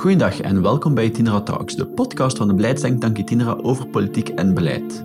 [0.00, 4.54] Goedendag en welkom bij Itinera Talks, de podcast van de beleidsdenktank Itinera over politiek en
[4.54, 5.04] beleid.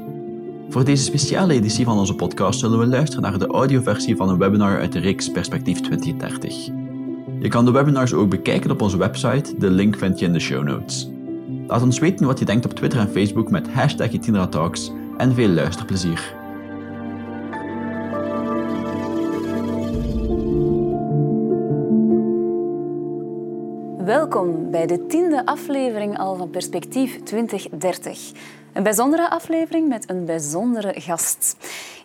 [0.70, 4.38] Voor deze speciale editie van onze podcast zullen we luisteren naar de audioversie van een
[4.38, 6.66] webinar uit de reeks Perspectief 2030.
[7.40, 10.40] Je kan de webinars ook bekijken op onze website, de link vind je in de
[10.40, 11.10] show notes.
[11.68, 15.34] Laat ons weten wat je denkt op Twitter en Facebook met hashtag Itinera Talks en
[15.34, 16.45] veel luisterplezier.
[24.30, 28.32] Welkom bij de tiende aflevering al van Perspectief 2030.
[28.74, 31.56] Een bijzondere aflevering met een bijzondere gast.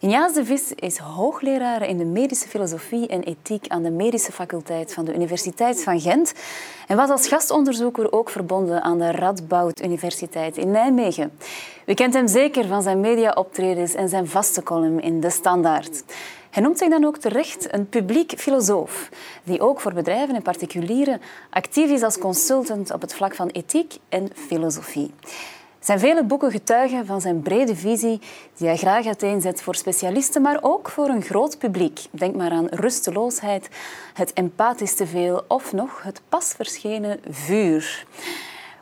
[0.01, 4.95] Injaas de Vis is hoogleraar in de medische filosofie en ethiek aan de medische faculteit
[4.95, 6.33] van de Universiteit van Gent
[6.87, 11.33] en was als gastonderzoeker ook verbonden aan de Radboud Universiteit in Nijmegen.
[11.87, 16.05] U kent hem zeker van zijn mediaoptredens en zijn vaste column in De Standaard.
[16.51, 19.09] Hij noemt zich dan ook terecht een publiek filosoof,
[19.45, 23.99] die ook voor bedrijven en particulieren actief is als consultant op het vlak van ethiek
[24.09, 25.11] en filosofie.
[25.81, 28.21] Zijn vele boeken getuigen van zijn brede visie,
[28.57, 32.01] die hij graag uiteenzet voor specialisten, maar ook voor een groot publiek.
[32.11, 33.69] Denk maar aan rusteloosheid,
[34.15, 38.07] het empathisch te veel of nog het pas verschenen vuur.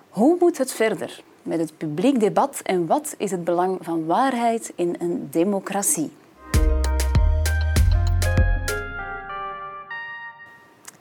[0.09, 4.73] Hoe moet het verder met het publiek debat en wat is het belang van waarheid
[4.75, 6.11] in een democratie?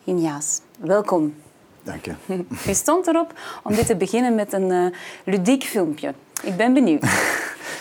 [0.07, 1.35] Injaas, welkom.
[1.83, 2.13] Dank je.
[2.69, 4.85] U stond erop om dit te beginnen met een uh,
[5.25, 6.13] ludiek filmpje.
[6.43, 7.03] Ik ben benieuwd.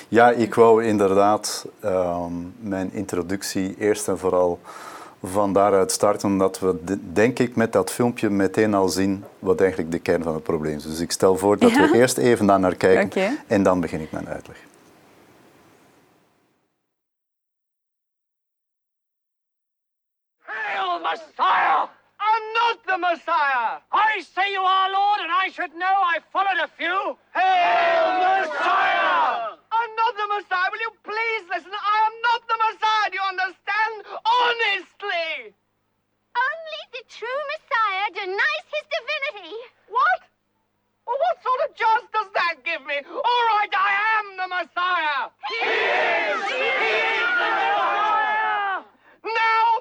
[0.08, 2.24] Ja, ik wou inderdaad uh,
[2.58, 4.58] mijn introductie eerst en vooral
[5.22, 9.91] van daaruit starten, omdat we denk ik met dat filmpje meteen al zien wat eigenlijk
[9.91, 10.82] de kern van het probleem is.
[10.82, 11.91] Dus ik stel voor dat ja?
[11.91, 13.38] we eerst even daar naar kijken okay.
[13.47, 14.66] en dan begin ik mijn uitleg.
[24.17, 27.20] I say you are, Lord, and I should know I followed a few.
[27.36, 29.61] Hail Messiah!
[29.69, 30.72] I'm not the Messiah.
[30.72, 31.69] Will you please listen?
[31.69, 33.12] I am not the Messiah.
[33.12, 33.93] Do you understand?
[34.25, 35.53] Honestly!
[36.32, 39.53] Only the true Messiah denies his divinity.
[39.93, 40.21] What?
[41.04, 42.97] Well, what sort of chance does that give me?
[43.04, 45.28] All right, I am the Messiah.
[45.44, 46.41] He, is!
[46.56, 48.81] He is the Messiah!
[49.28, 49.75] Now,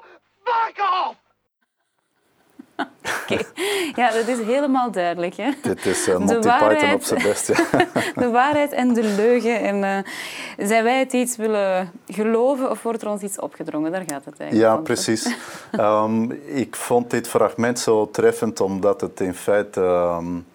[3.30, 3.46] Okay.
[3.94, 5.36] Ja, dat is helemaal duidelijk.
[5.36, 5.50] Hè?
[5.62, 7.46] Dit is uh, Monty Python op zijn best.
[7.46, 7.86] Ja.
[8.22, 9.60] de waarheid en de leugen.
[9.60, 13.92] En, uh, zijn wij het iets willen geloven of wordt er ons iets opgedrongen?
[13.92, 15.34] Daar gaat het eigenlijk Ja, precies.
[15.80, 16.32] um,
[16.64, 19.80] ik vond dit fragment zo treffend omdat het in feite...
[19.80, 20.46] Um,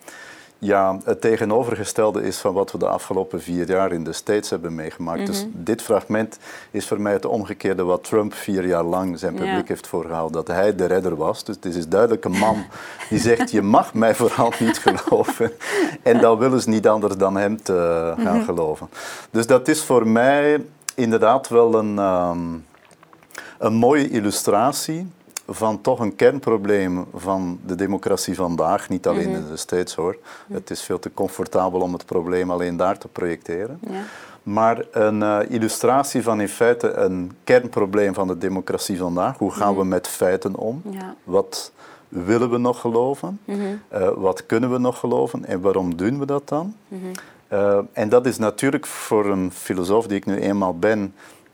[0.64, 4.76] ja, het tegenovergestelde is van wat we de afgelopen vier jaar in de States hebben
[4.76, 5.20] meegemaakt.
[5.20, 5.34] Mm -hmm.
[5.34, 6.38] Dus dit fragment
[6.72, 9.64] is voor mij het omgekeerde wat Trump vier jaar lang zijn publiek ja.
[9.66, 10.32] heeft voorgehouden.
[10.32, 11.44] Dat hij de redder was.
[11.44, 12.66] Dus het is duidelijk een man
[13.10, 15.52] die zegt, je mag mij vooral niet geloven.
[16.04, 18.44] En dan willen ze niet anders dan hem te gaan mm -hmm.
[18.44, 18.90] geloven.
[19.32, 22.66] Dus dat is voor mij inderdaad wel een, um,
[23.58, 25.08] een mooie illustratie
[25.47, 29.44] van toch een kernprobleem van de democratie vandaag, niet alleen mm -hmm.
[29.44, 30.18] in de States hoor.
[30.47, 30.56] Mm.
[30.56, 33.80] Het is veel te comfortabel om het probleem alleen daar te projecteren.
[33.81, 34.01] Ja.
[34.44, 39.38] Maar een uh, illustratie van in feite een kernprobleem van de democratie vandaag.
[39.38, 39.80] Hoe gaan mm.
[39.80, 40.81] we met feiten om?
[40.90, 41.16] Ja.
[41.24, 41.72] Wat
[42.07, 43.40] willen we nog geloven?
[43.46, 43.75] Uh,
[44.16, 45.46] wat kunnen we nog geloven?
[45.46, 46.75] En waarom doen we dat dan?
[47.53, 51.13] Uh, en dat is natuurlijk voor een filosoof die ik nu eenmaal ben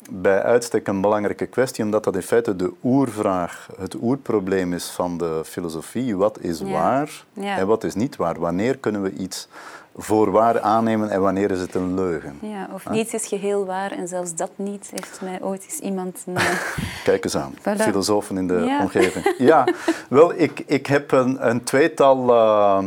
[0.09, 5.17] bij uitstek een belangrijke kwestie, omdat dat in feite de oervraag, het oerprobleem is van
[5.17, 6.17] de filosofie.
[6.17, 6.65] Wat is ja.
[6.65, 7.57] waar ja.
[7.57, 8.39] en wat is niet waar?
[8.39, 9.47] Wanneer kunnen we iets
[9.95, 12.37] voor waar aannemen en wanneer is het een leugen?
[12.41, 16.23] Ja, of niets is geheel waar en zelfs dat niet heeft mij ooit eens iemand...
[16.25, 16.35] Een...
[17.03, 17.81] Kijk eens aan, voilà.
[17.81, 18.81] filosofen in de ja.
[18.81, 19.35] omgeving.
[19.37, 19.67] Ja,
[20.09, 22.83] wel, ik, ik heb een, een tweetal uh,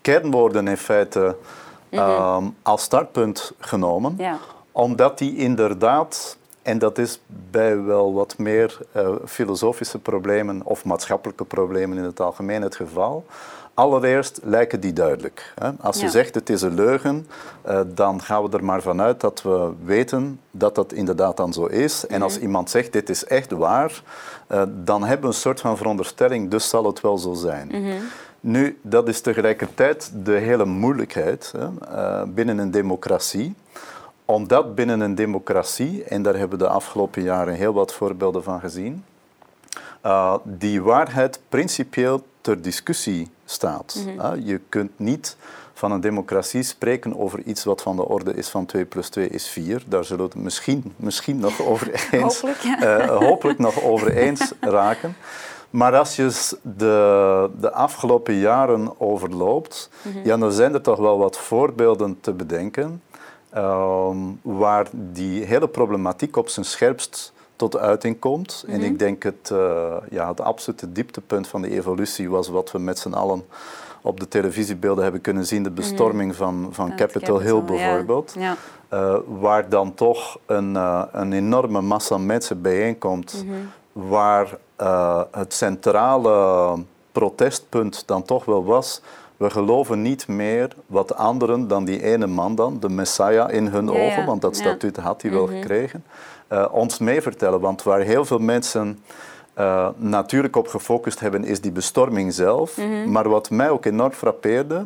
[0.00, 1.36] kernwoorden in feite
[1.90, 2.54] uh, mm -hmm.
[2.62, 4.18] als startpunt genomen,
[4.72, 7.20] omdat die inderdaad en dat is
[7.50, 13.26] bij wel wat meer uh, filosofische problemen of maatschappelijke problemen in het algemeen het geval.
[13.74, 15.52] Allereerst lijken die duidelijk.
[15.60, 15.70] Hè?
[15.80, 17.26] Als je zegt het is een leugen,
[17.68, 21.66] uh, dan gaan we er maar vanuit dat we weten dat dat inderdaad dan zo
[21.66, 22.00] is.
[22.00, 22.22] En mm -hmm.
[22.22, 24.02] als iemand zegt dit is echt waar,
[24.52, 27.68] uh, dan hebben we een soort van veronderstelling, dus zal het wel zo zijn.
[27.72, 28.00] Mm -hmm.
[28.40, 33.54] Nu, dat is tegelijkertijd de hele moeilijkheid hè, binnen een democratie
[34.24, 38.60] omdat binnen een democratie, en daar hebben we de afgelopen jaren heel wat voorbeelden van
[38.60, 39.04] gezien,
[40.04, 43.94] uh, die waarheid principieel ter discussie staat.
[43.98, 44.36] Mm -hmm.
[44.36, 45.36] uh, je kunt niet
[45.74, 49.28] van een democratie spreken over iets wat van de orde is van 2 plus 2
[49.28, 49.82] is 4.
[49.86, 53.02] Daar zullen we het misschien, misschien nog over eens, hopelijk, ja.
[53.02, 55.16] uh, hopelijk nog over eens raken.
[55.70, 59.90] Maar als je de, de afgelopen jaren overloopt,
[60.24, 63.02] ja, dan zijn er toch wel wat voorbeelden te bedenken
[63.54, 68.64] ehm, waar die hele problematiek op zijn scherpst tot uiting komt.
[68.66, 72.78] En ik denk het, eh, ja, het absolute dieptepunt van de evolutie was wat we
[72.78, 73.44] met z'n allen
[74.02, 78.34] op de televisiebeelden hebben kunnen zien, de bestorming van, van Capitol Hill bijvoorbeeld.
[78.38, 78.56] Ja.
[78.88, 83.44] Eh, waar dan toch een, eh, een enorme massa mensen bijeenkomt,
[83.92, 86.78] waar eh, het centrale
[87.12, 89.00] protestpunt dan toch wel was,
[89.44, 93.84] we geloven niet meer wat anderen dan die ene man dan, de Messiah in hun
[93.84, 94.24] Ja, ogen, ja.
[94.24, 94.52] want dat.
[94.52, 94.60] Mhm.
[94.60, 96.04] statuut had hij wel gekregen,
[96.48, 97.60] eh, ons meevertellen.
[97.60, 98.98] Want waar heel veel mensen
[99.54, 102.76] eh, natuurlijk op gefocust hebben, is die bestorming zelf.
[102.76, 103.10] Mhm.
[103.10, 104.84] Maar wat mij ook enorm frappeerde,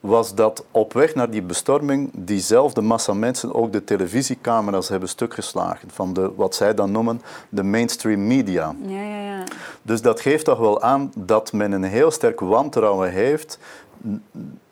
[0.00, 5.88] was dat op weg naar die bestorming diezelfde massa mensen ook de televisiecamera's hebben stukgeslagen
[5.90, 8.74] van de, wat zij dan noemen de mainstream media.
[8.86, 9.44] Ja, ja, ja.
[9.82, 13.58] Dus dat geeft toch wel aan dat men een heel sterk wantrouwen heeft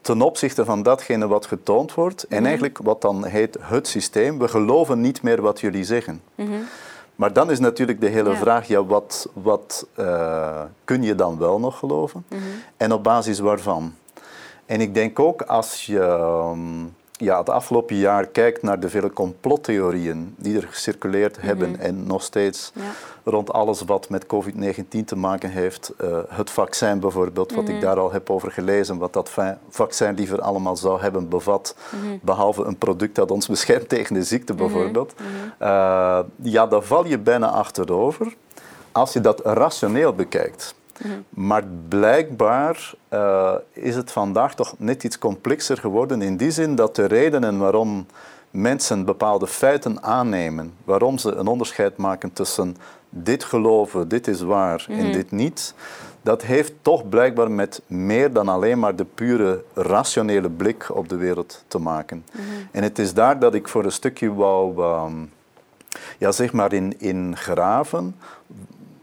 [0.00, 4.38] ten opzichte van datgene wat getoond wordt en eigenlijk wat dan heet het systeem.
[4.38, 6.22] We geloven niet meer wat jullie zeggen.
[7.14, 8.36] Maar dan is natuurlijk de hele Ja.
[8.36, 12.24] vraag, ja, wat, wat eh, kun je dan wel nog geloven
[12.76, 13.94] en op basis waarvan?
[14.68, 19.12] En ik denk ook als je ehm, ja, het afgelopen jaar kijkt naar de vele
[19.12, 22.82] complottheorieën die er gecirculeerd hebben en nog steeds Ja.
[23.24, 25.92] rond alles wat met COVID-19 te maken heeft.
[25.98, 30.14] eh, het vaccin bijvoorbeeld, wat ik daar al heb over gelezen, wat dat va- vaccin
[30.14, 31.74] liever allemaal zou hebben bevat,
[32.22, 35.12] behalve een product dat ons beschermt tegen de ziekte bijvoorbeeld.
[35.58, 38.34] Eh, ja, daar val je bijna achterover
[38.92, 40.74] als je dat rationeel bekijkt.
[41.28, 46.96] Maar blijkbaar eh, is het vandaag toch net iets complexer geworden in die zin dat
[46.96, 48.06] de redenen waarom
[48.50, 52.76] mensen bepaalde feiten aannemen, waarom ze een onderscheid maken tussen
[53.10, 55.74] dit geloven, dit is waar en dit niet,
[56.22, 61.16] dat heeft toch blijkbaar met meer dan alleen maar de pure rationele blik op de
[61.16, 62.24] wereld te maken.
[62.70, 65.14] En het is daar dat ik voor een stukje wou ehm,
[66.18, 68.16] ja, zeg maar in, in graven.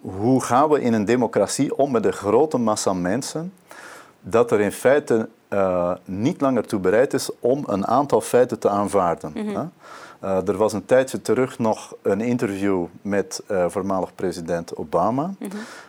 [0.05, 3.53] Hoe gaan we in een democratie om met een grote massa mensen
[4.21, 8.69] dat er in feite eh, niet langer toe bereid is om een aantal feiten te
[8.69, 9.33] aanvaarden.
[9.35, 9.63] hè?
[10.19, 15.33] Eh, er was een tijdje terug nog een interview met eh, voormalig president Obama,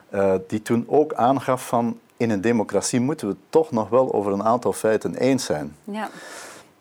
[0.08, 4.32] eh, die toen ook aangaf van in een democratie moeten we toch nog wel over
[4.32, 5.76] een aantal feiten eens zijn.
[5.84, 6.08] ja.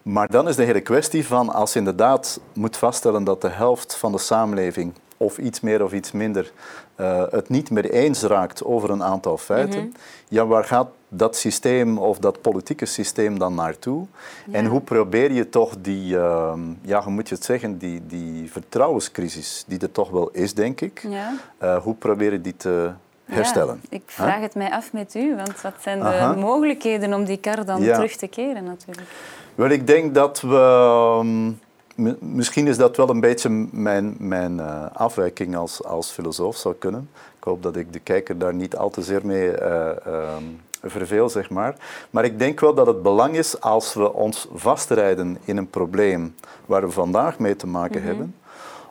[0.01, 3.95] Maar dan is de hele kwestie van als je inderdaad moet vaststellen dat de helft
[3.95, 6.51] van de samenleving, of iets meer of iets minder,
[6.95, 9.93] eh, het niet meer eens raakt over een aantal feiten,
[10.27, 14.05] ja, waar gaat dat systeem of dat politieke systeem dan naartoe?
[14.51, 18.51] En hoe probeer je toch die, ehm, ja, hoe moet je het zeggen, die, die
[18.51, 21.33] vertrouwenscrisis, die er toch wel is, denk ik, Ja.
[21.57, 22.91] eh, hoe probeer je die te
[23.25, 23.79] herstellen?
[23.89, 26.33] Ja, ik vraag het mij af met u, want wat zijn de Aha.
[26.35, 29.07] mogelijkheden om die kar dan terug te keren natuurlijk?
[29.55, 30.55] Wel, ik denk dat we.
[30.55, 31.51] ehm,
[32.19, 37.09] misschien is dat wel een beetje mijn, mijn eh, afwijking als, als filosoof zou kunnen.
[37.37, 40.43] Ik hoop dat ik de kijker daar niet al te zeer mee ehm,
[40.83, 41.75] verveel, zeg maar.
[42.09, 46.35] Maar ik denk wel dat het belang is als we ons vastrijden in een probleem
[46.65, 48.35] waar we vandaag mee te maken hebben,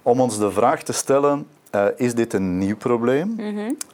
[0.03, 3.37] om ons de vraag te stellen: eh, is dit een nieuw probleem?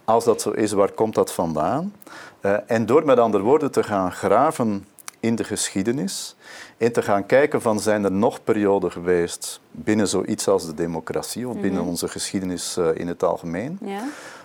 [0.04, 1.92] Als dat zo is, waar komt dat vandaan?
[2.66, 4.84] En door met andere woorden te gaan graven
[5.20, 6.36] in de geschiedenis
[6.76, 11.48] en te gaan kijken van zijn er nog perioden geweest binnen zoiets als de democratie
[11.48, 14.02] of binnen onze geschiedenis eh, in het algemeen, Ja?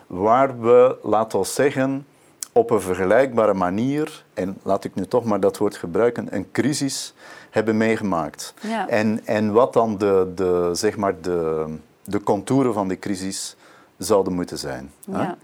[0.08, 2.06] waar we, laten we zeggen,
[2.52, 7.14] op een vergelijkbare manier, en laat ik nu toch maar dat woord gebruiken, een crisis
[7.50, 8.54] hebben meegemaakt.
[8.62, 8.88] Ja.
[8.90, 11.66] En, en wat dan de, de, zeg maar de,
[12.04, 13.56] de contouren van die crisis
[13.98, 14.92] zouden moeten zijn.
[15.00, 15.38] Ja.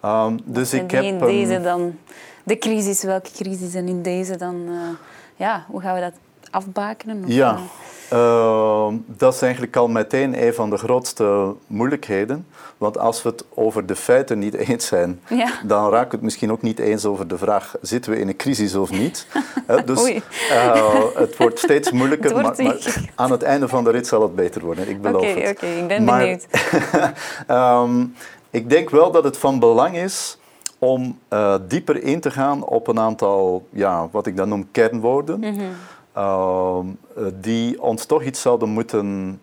[0.00, 1.02] Ehm, dus en ik heb...
[1.02, 1.98] in deze dan,
[2.42, 4.74] de crisis, welke crisis en in deze dan, eh,
[5.36, 6.12] ja, hoe gaan we dat
[6.50, 7.22] afbakenen?
[7.26, 7.58] Ja,
[8.08, 12.46] eh, ehm, dat is eigenlijk al meteen een van de grootste moeilijkheden.
[12.78, 15.48] Want als we het over de feiten niet eens zijn, Ja.
[15.64, 18.36] dan raken we het misschien ook niet eens over de vraag: zitten we in een
[18.36, 19.26] crisis of niet?
[19.84, 20.20] Dus
[20.50, 24.34] eh, het wordt steeds moeilijker, wordt maar, aan het einde van de rit zal het
[24.34, 24.88] beter worden.
[24.88, 25.56] Ik beloof Oké, het.
[25.56, 26.46] oké, ik ben Maar, benieuwd.
[27.46, 28.04] ehm,
[28.50, 30.38] ik denk wel dat het van belang is
[30.84, 35.38] om eh, dieper in te gaan op een aantal, ja, wat ik dan noem kernwoorden,
[35.40, 35.60] Mhm.
[36.12, 36.86] ehm,
[37.16, 39.40] eh, die ons toch iets zouden moeten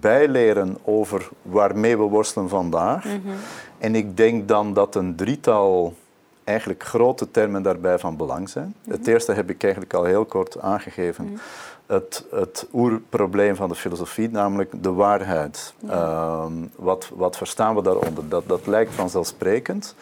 [0.00, 3.04] bijleren over waarmee we worstelen vandaag.
[3.04, 3.16] Mhm.
[3.78, 5.94] En ik denk dan dat een drietal
[6.44, 8.74] eigenlijk grote termen daarbij van belang zijn.
[8.88, 11.38] Het eerste heb ik eigenlijk al heel kort aangegeven.
[11.86, 15.74] Het, het oerprobleem van de filosofie, namelijk de waarheid.
[15.88, 18.28] Ehm, wat, wat verstaan we daaronder?
[18.28, 19.94] Dat, dat lijkt vanzelfsprekend.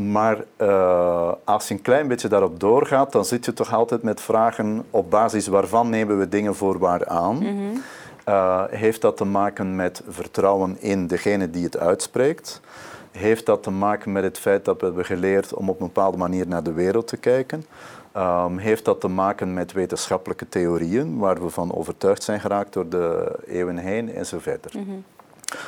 [0.00, 4.20] Maar uh, als je een klein beetje daarop doorgaat, dan zit je toch altijd met
[4.20, 7.36] vragen op basis waarvan nemen we dingen voor waar aan.
[7.36, 7.82] Mm
[8.28, 12.60] uh, heeft dat te maken met vertrouwen in degene die het uitspreekt?
[13.10, 16.16] Heeft dat te maken met het feit dat we hebben geleerd om op een bepaalde
[16.16, 17.64] manier naar de wereld te kijken?
[18.16, 22.88] Um, heeft dat te maken met wetenschappelijke theorieën waar we van overtuigd zijn geraakt door
[22.88, 24.70] de eeuwen heen en zo verder.
[24.76, 25.04] Mm -hmm.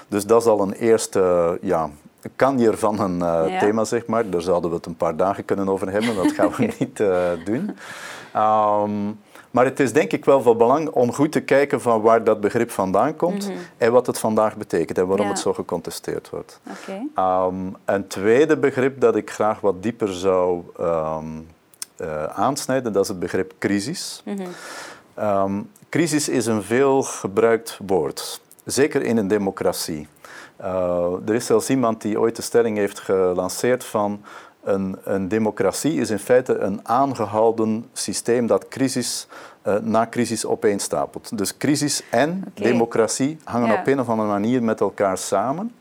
[0.09, 1.91] Dus dat is al een eerste ja,
[2.37, 3.59] kanjer van een uh, ja.
[3.59, 4.31] thema, zeg maar.
[4.31, 7.31] Daar zouden we het een paar dagen kunnen over hebben, dat gaan we niet uh,
[7.45, 7.77] doen.
[8.37, 9.19] Um,
[9.53, 12.41] maar het is denk ik wel van belang om goed te kijken van waar dat
[12.41, 13.63] begrip vandaan komt mm -hmm.
[13.77, 15.33] en wat het vandaag betekent en waarom ja.
[15.33, 16.61] het zo gecontesteerd wordt.
[16.71, 17.47] Okay.
[17.47, 21.47] Um, een tweede begrip dat ik graag wat dieper zou um,
[22.01, 24.23] uh, aansnijden, dat is het begrip crisis.
[24.25, 25.25] Mm -hmm.
[25.25, 30.09] um, crisis is een veel gebruikt woord, zeker in een democratie.
[30.61, 34.23] Uh, er is zelfs iemand die ooit de stelling heeft gelanceerd van
[34.63, 39.27] een, een, democratie is in feite een aangehouden systeem dat crisis
[39.67, 41.39] uh, na crisis opeenstapelt.
[41.39, 42.71] Dus crisis en okay.
[42.71, 43.81] democratie hangen ja.
[43.81, 45.73] op een of andere manier met elkaar samen.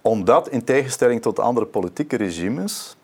[0.00, 2.96] Omdat, in tegenstelling tot andere politieke regimes,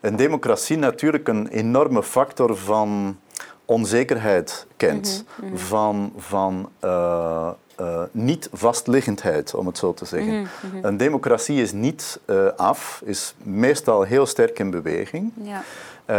[0.00, 3.18] een democratie natuurlijk een enorme factor van
[3.64, 5.66] onzekerheid kent, mm -hmm, mm -hmm.
[5.66, 10.38] van, van uh, uh, niet vastliggendheid, om het zo te zeggen.
[10.38, 10.84] Mm -hmm.
[10.84, 15.32] Een democratie is niet uh, af, is meestal heel sterk in beweging.
[15.42, 15.62] Ja.
[16.10, 16.16] Uh,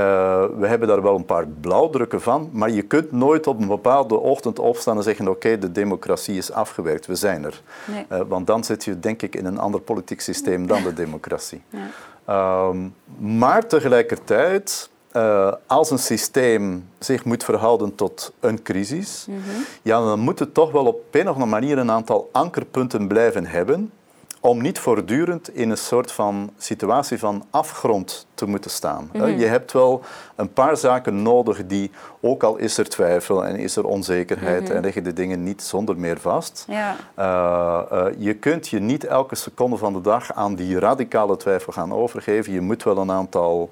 [0.60, 4.18] we hebben daar wel een paar blauwdrukken van, maar je kunt nooit op een bepaalde
[4.18, 7.62] ochtend opstaan en zeggen: Oké, okay, de democratie is afgewerkt, we zijn er.
[7.86, 8.06] Nee.
[8.12, 11.62] Uh, want dan zit je, denk ik, in een ander politiek systeem dan de democratie.
[11.70, 12.68] Ja.
[12.68, 14.90] Um, maar tegelijkertijd.
[15.14, 19.66] Uh, als een systeem zich moet verhouden tot een crisis, mm -hmm.
[19.82, 23.46] ja, dan moet het toch wel op een of andere manier een aantal ankerpunten blijven
[23.46, 23.92] hebben
[24.40, 29.10] om niet voortdurend in een soort van situatie van afgrond te moeten staan.
[29.14, 29.38] Mm -hmm.
[29.38, 30.02] Je hebt wel
[30.36, 34.68] een paar zaken nodig die, ook al is er twijfel en is er onzekerheid mm
[34.68, 34.76] -hmm.
[34.76, 36.96] en liggen de dingen niet zonder meer vast, ja.
[37.20, 41.74] uh, uh, je kunt je niet elke seconde van de dag aan die radicale twijfel
[41.74, 42.54] gaan overgeven.
[42.54, 43.70] Je moet wel een aantal,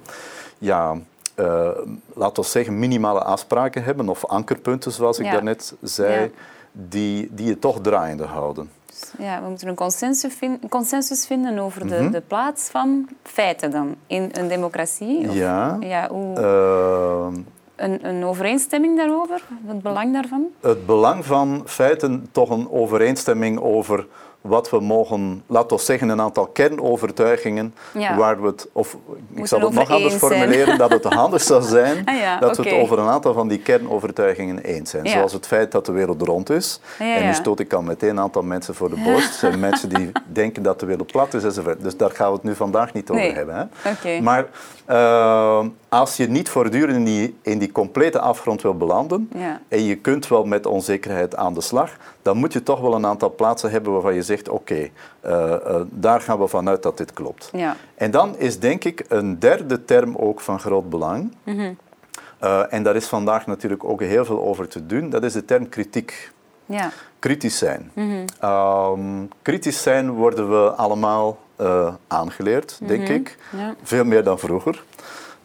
[0.58, 0.98] ja,
[1.40, 1.70] uh,
[2.14, 5.32] laten we zeggen, minimale afspraken hebben of ankerpunten, zoals ik ja.
[5.32, 6.28] daarnet zei, Ja.
[6.72, 8.70] die, die je toch draaiende houden.
[9.18, 11.96] Ja, we moeten een consensus, vin consensus vinden over de, Mhm.
[11.96, 12.12] mm -hmm.
[12.12, 15.28] de plaats van feiten dan in een democratie.
[15.30, 15.78] Of, Ja.
[15.80, 17.44] ja hoe, Uh,
[17.76, 20.46] een, een, overeenstemming daarover, het belang daarvan?
[20.62, 24.08] Het belang van feiten, toch een overeenstemming over
[24.42, 28.18] wat we mogen, laten we zeggen, een aantal kernovertuigingen ja.
[28.18, 28.98] waar we het, of
[29.34, 32.72] ik zal het nog anders formuleren, dat het handig zou zijn ah, ja, dat okay.
[32.72, 35.04] we het over een aantal van die kernovertuigingen eens zijn.
[35.04, 35.12] Ja.
[35.12, 36.80] Zoals het feit dat de wereld rond is.
[37.00, 39.34] en nu stoot ik al meteen een aantal mensen voor de borst.
[39.34, 41.84] Zijn mensen die denken dat de wereld plat is enzovoort.
[41.84, 43.34] Dus daar gaan we het nu vandaag niet over nee.
[43.34, 43.56] hebben.
[43.56, 43.90] Hè?
[43.90, 44.20] Okay.
[44.20, 44.46] Maar
[44.90, 49.30] uh, als je niet voortdurend in die, in die complete afgrond wil belanden
[49.68, 53.06] en je kunt wel met onzekerheid aan de slag, dan moet je toch wel een
[53.06, 54.92] aantal plaatsen hebben waarvan je zegt, oké, okay,
[55.26, 57.50] uh, uh, daar gaan we vanuit dat dit klopt.
[57.54, 57.76] Ja.
[57.96, 61.36] En dan is denk ik een derde term ook van groot belang.
[61.44, 61.78] Mm -hmm.
[62.44, 65.10] uh, en daar is vandaag natuurlijk ook heel veel over te doen.
[65.10, 66.32] Dat is de term kritiek.
[66.66, 66.92] Ja.
[67.20, 67.92] Kritisch zijn.
[67.94, 68.50] Mm -hmm.
[68.50, 71.46] um, kritisch zijn worden we allemaal
[72.08, 73.16] aangeleerd, denk mm -hmm.
[73.16, 73.38] ik.
[73.58, 73.76] Ja.
[73.84, 74.84] Veel meer dan vroeger.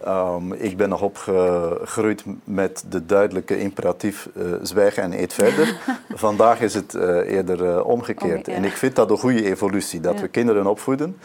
[0.09, 5.79] Um, ik ben nog opgegroeid met de duidelijke imperatief uh, zwijgen en eet verder.
[6.09, 8.49] Vandaag is het uh, eerder uh, omgekeerd.
[8.49, 10.21] En ik vind dat een goede evolutie, dat ja.
[10.21, 11.17] we kinderen opvoeden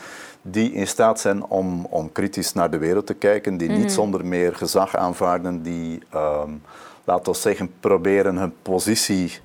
[0.41, 3.83] die in staat zijn om, om kritisch naar de wereld te kijken, die mm -hmm.
[3.83, 6.61] niet zonder meer gezag aanvaarden, die, um,
[7.03, 9.39] laten we zeggen, proberen hun positie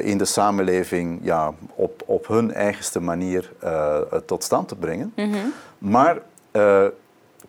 [0.00, 3.52] in de samenleving ja, op, op hun eigenste manier
[4.26, 5.12] tot stand te brengen.
[5.16, 5.52] Mm -hmm.
[5.78, 6.18] Maar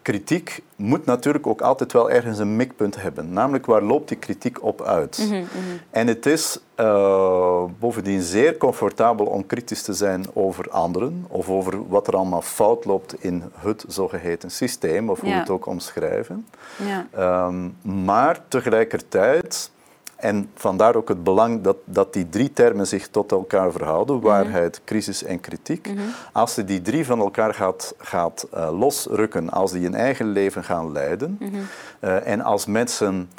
[0.07, 3.33] kritiek moet natuurlijk ook altijd wel ergens een mikpunt hebben.
[3.33, 5.17] Namelijk, waar loopt die kritiek op uit?
[5.17, 5.79] Mm -hmm, mm -hmm.
[5.89, 11.87] En het is uh, bovendien zeer comfortabel om kritisch te zijn over anderen of over
[11.87, 15.35] wat er allemaal fout loopt in het zogeheten systeem, of hoe ja.
[15.35, 16.47] we het ook omschrijven.
[16.85, 17.45] Ja.
[17.47, 19.71] Um, maar tegelijkertijd
[20.17, 24.75] en vandaar ook het belang dat, dat die drie termen zich tot elkaar verhouden, waarheid,
[24.75, 24.85] -hmm.
[24.85, 25.87] crisis en kritiek.
[25.87, 26.09] Mm -hmm.
[26.33, 30.63] Als je die drie van elkaar gaat, gaat uh, losrukken, als die een eigen leven
[30.63, 31.67] gaan leiden, mm -hmm.
[31.99, 33.29] uh, en als mensen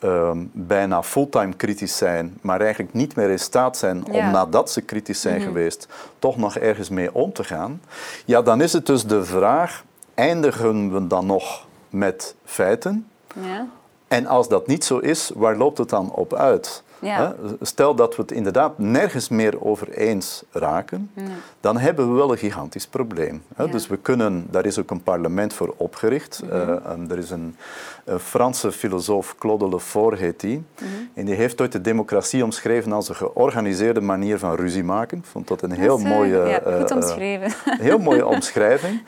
[0.00, 4.12] um, bijna fulltime kritisch zijn, maar eigenlijk niet meer in staat zijn Ja.
[4.12, 5.88] om nadat ze kritisch zijn geweest,
[6.18, 7.82] toch nog ergens mee om te gaan,
[8.24, 13.08] ja, dan is het dus de vraag, eindigen we dan nog met feiten?
[13.34, 13.66] Ja.
[14.08, 16.82] En als dat niet zo is, waar loopt het dan op uit?
[16.98, 17.34] Ja.
[17.60, 21.10] Stel dat we het inderdaad nergens meer over eens raken,
[21.60, 23.42] dan hebben we wel een gigantisch probleem.
[23.56, 23.66] Ja.
[23.66, 26.42] Dus we kunnen, daar is ook een parlement voor opgericht.
[26.44, 26.52] Mhm.
[26.52, 27.56] Eh, er is een,
[28.04, 30.62] een Franse filosoof, Claude Lefort heet die.
[30.74, 30.86] Mhm.
[31.14, 35.18] En die heeft ooit de democratie omschreven als een georganiseerde manier van ruzie maken.
[35.18, 36.36] Ik vond dat een heel Dat is, eh, mooie...
[36.36, 37.52] ja, eh, goed omschreven.
[37.64, 39.02] heel mooie omschrijving.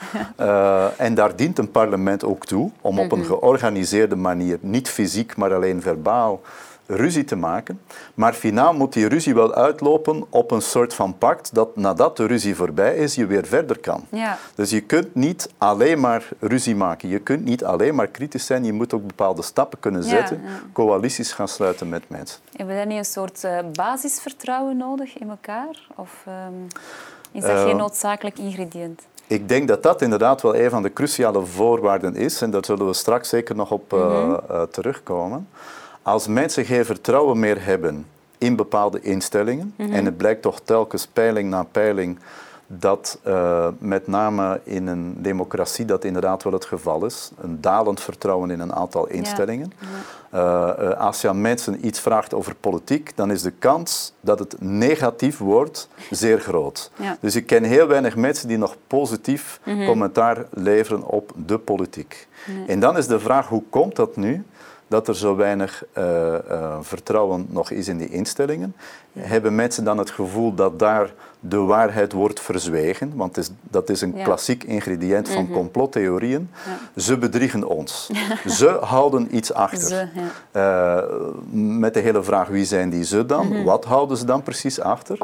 [0.96, 5.54] En daar dient een parlement ook toe om op een georganiseerde manier, niet fysiek, maar
[5.54, 6.40] alleen verbaal,
[6.88, 7.80] ruzie te maken.
[8.14, 12.26] Maar finaal moet die ruzie wel uitlopen op een soort van pact dat nadat de
[12.26, 14.04] ruzie voorbij is, je weer verder kan.
[14.10, 14.38] Ja.
[14.54, 17.08] Dus je kunt niet alleen maar ruzie maken.
[17.08, 18.64] Je kunt niet alleen maar kritisch zijn.
[18.64, 20.40] Je moet ook bepaalde stappen kunnen zetten.
[20.44, 20.48] ja.
[20.72, 22.38] Coalities gaan sluiten met mensen.
[22.50, 25.86] Hebben we daar niet een soort eh, basisvertrouwen nodig in elkaar?
[25.96, 26.52] Of ehm,
[27.32, 29.02] is dat geen noodzakelijk ingrediënt?
[29.26, 32.42] Ik denk dat dat inderdaad wel een van de cruciale voorwaarden is.
[32.42, 35.48] En daar zullen we straks zeker nog op eh, eh, terugkomen.
[36.08, 38.06] Als mensen geen vertrouwen meer hebben
[38.38, 42.18] in bepaalde instellingen, en het blijkt toch telkens peiling na peiling
[42.66, 48.00] dat eh, met name in een democratie dat inderdaad wel het geval is, een dalend
[48.00, 49.72] vertrouwen in een aantal instellingen.
[50.30, 54.38] Eh, eh, als je aan mensen iets vraagt over politiek, dan is de kans dat
[54.38, 56.90] het negatief wordt zeer groot.
[56.96, 57.16] Ja.
[57.20, 62.28] Dus ik ken heel weinig mensen die nog positief commentaar leveren op de politiek.
[62.66, 64.44] En dan is de vraag, hoe komt dat nu?
[64.88, 68.74] Dat er zo weinig eh, eh, vertrouwen nog is in die instellingen.
[69.12, 73.12] Hebben mensen dan het gevoel dat daar de waarheid wordt verzwegen?
[73.14, 74.24] Want is, dat is een Ja.
[74.24, 76.50] klassiek ingrediënt van complottheorieën.
[76.96, 78.10] Ze bedriegen ons.
[78.46, 79.88] Ze houden iets achter.
[79.88, 80.08] Ze,
[80.52, 80.98] ja.
[81.00, 81.04] Eh,
[81.52, 83.48] met de hele vraag wie zijn die ze dan?
[83.48, 83.62] Mhm.
[83.64, 85.18] Wat houden ze dan precies achter?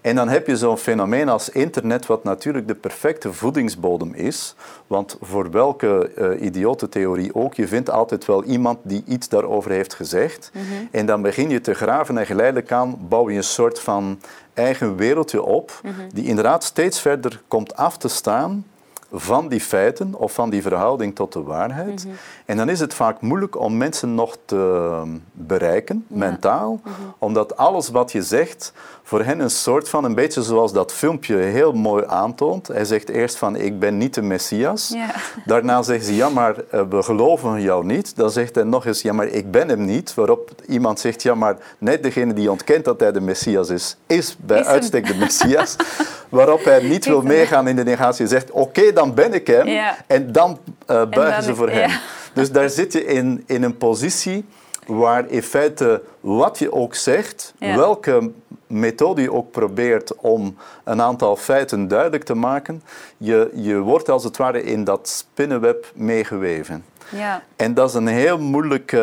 [0.00, 4.54] En dan heb je zo'n fenomeen als internet, wat natuurlijk de perfecte voedingsbodem is.
[4.86, 9.70] Want voor welke eh idiote theorie ook, je vindt altijd wel iemand die iets daarover
[9.70, 10.50] heeft gezegd.
[10.52, 10.62] Mhm.
[10.90, 14.18] En dan begin je te graven en geleidelijk aan bouw je een soort van
[14.58, 15.92] eigen wereldje op, Mhm.
[16.14, 18.66] die inderdaad steeds verder komt af te staan
[19.12, 22.04] van die feiten of van die verhouding tot de waarheid.
[22.04, 22.14] Mhm.
[22.44, 26.92] En dan is het vaak moeilijk om mensen nog te bereiken, mentaal, Mhm.
[27.18, 28.72] omdat alles wat je zegt
[29.08, 32.66] voor hen een soort van, een beetje zoals dat filmpje heel mooi aantoont.
[32.66, 34.88] Hij zegt eerst van ik ben niet de Messias.
[34.94, 35.10] Ja.
[35.44, 38.16] Daarna zeggen ze ja maar eh, we geloven jou niet.
[38.16, 40.14] Dan zegt hij nog eens ja maar ik ben hem niet.
[40.14, 44.36] Waarop iemand zegt ja maar net degene die ontkent dat hij de Messias is, is
[44.40, 44.74] bij Is hem.
[44.74, 45.76] uitstek de Messias.
[46.28, 48.26] Waarop hij niet wil meegaan in de negatie.
[48.26, 49.66] Hij zegt oké dan ben ik hem.
[49.66, 49.96] Ja.
[50.06, 51.76] En dan eh, buigen dan- ze voor ja.
[51.76, 51.98] hem.
[52.32, 54.44] Dus daar zit je in, in een positie
[54.88, 57.76] waar in feite wat je ook zegt, Ja.
[57.76, 58.30] welke
[58.66, 62.82] methode je ook probeert om een aantal feiten duidelijk te maken,
[63.16, 66.84] je, je wordt als het ware in dat spinnenweb meegeweven.
[67.10, 67.42] Ja.
[67.56, 68.98] En dat is een heel moeilijke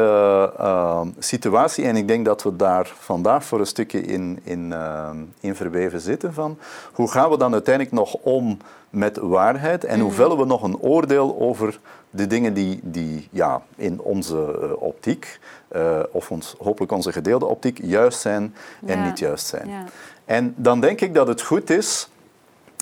[0.58, 5.10] eh, situatie en ik denk dat we daar vandaag voor een stukje in, in, eh,
[5.40, 6.58] in verweven zitten van
[6.94, 8.58] hoe gaan we dan uiteindelijk nog om
[8.90, 11.80] met waarheid en hoe vellen we nog een oordeel over
[12.16, 17.46] de dingen die, die ja, in onze eh, optiek, eh, of ons, hopelijk onze gedeelde
[17.46, 19.06] optiek, juist zijn en Ja.
[19.06, 19.70] niet juist zijn.
[19.70, 19.84] Ja.
[20.26, 22.10] En dan denk ik dat het goed is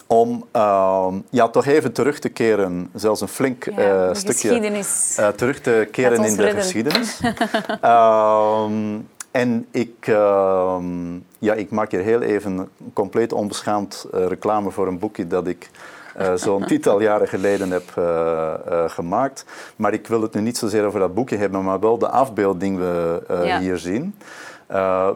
[0.08, 5.20] om ehm, ja, toch even terug te keren, zelfs een flink Ja, de stukje geschiedenis.
[5.36, 6.62] terug te keren in de redden.
[6.62, 7.20] geschiedenis.
[7.82, 8.98] Ehm,
[9.32, 15.28] en ik, ehm, ja, ik maak hier heel even compleet onbeschaamd reclame voor een boekje
[15.28, 15.70] dat ik
[16.16, 19.46] eh, zo'n tiental jaren geleden heb eh, eh, gemaakt.
[19.76, 22.78] Maar ik wil het nu niet zozeer over dat boekje hebben, maar wel de afbeelding
[22.78, 23.60] we Ja.
[23.60, 24.16] hier zien.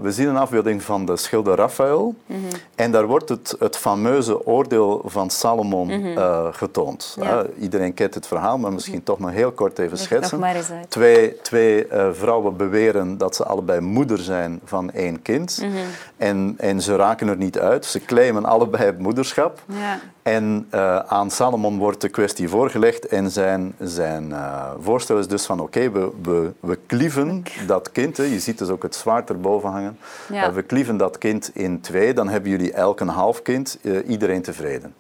[0.01, 2.15] We zien een afbeelding van de schilder Raphaël.
[2.25, 2.39] Mhm.
[2.75, 6.17] En daar wordt het, het fameuze oordeel van Salomon
[6.51, 7.15] getoond.
[7.19, 7.27] Mhm.
[7.27, 7.41] Ja.
[7.43, 10.39] Eh, iedereen kent het verhaal, maar misschien toch nog heel kort even Leg schetsen.
[10.87, 15.59] Twee, twee vrouwen beweren dat ze allebei moeder zijn van één kind.
[15.61, 15.71] Mhm.
[16.17, 17.85] en, en ze raken er niet uit.
[17.85, 19.59] Ze claimen allebei het moederschap.
[19.65, 19.99] Ja.
[20.27, 25.45] En eh, aan Salomon wordt de kwestie voorgelegd en zijn, zijn eh, voorstel is dus
[25.45, 28.23] van oké, we, we, we klieven dat kind, hè.
[28.23, 29.97] je ziet dus ook het zwaard erboven hangen,
[30.31, 30.43] Ja.
[30.47, 34.41] Eh, we klieven dat kind in twee, dan hebben jullie elk een half kind, iedereen
[34.41, 34.93] tevreden.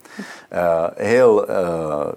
[0.95, 1.51] Heel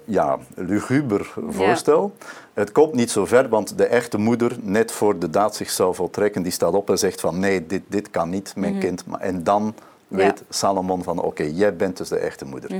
[0.05, 2.13] ja, luguber voorstel.
[2.53, 5.95] Het komt niet zo ver, want de echte moeder, net voor de daad zich zou
[5.95, 9.05] voltrekken, die staat op en zegt van nee, dit, dit kan niet, mijn kind.
[9.05, 9.73] Maar- En dan
[10.11, 10.45] weet Ja.
[10.49, 12.71] Salomon van oké, jij bent dus de echte moeder.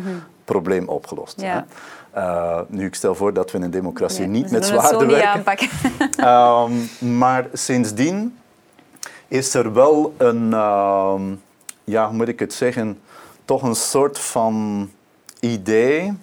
[0.46, 1.38] Probleem opgelost.
[1.38, 1.46] Mhm.
[1.46, 1.66] Ja.
[2.12, 5.30] Eh, nu, ik stel voor dat we in een democratie Nee, niet met zwaarden werken.
[5.30, 5.70] aanpakken.
[6.18, 6.72] Ehm,
[7.18, 8.38] maar sindsdien
[9.28, 11.22] is er wel een, ehm,
[11.84, 13.00] ja, hoe moet ik het zeggen,
[13.46, 14.90] toch een soort van
[15.40, 16.14] idee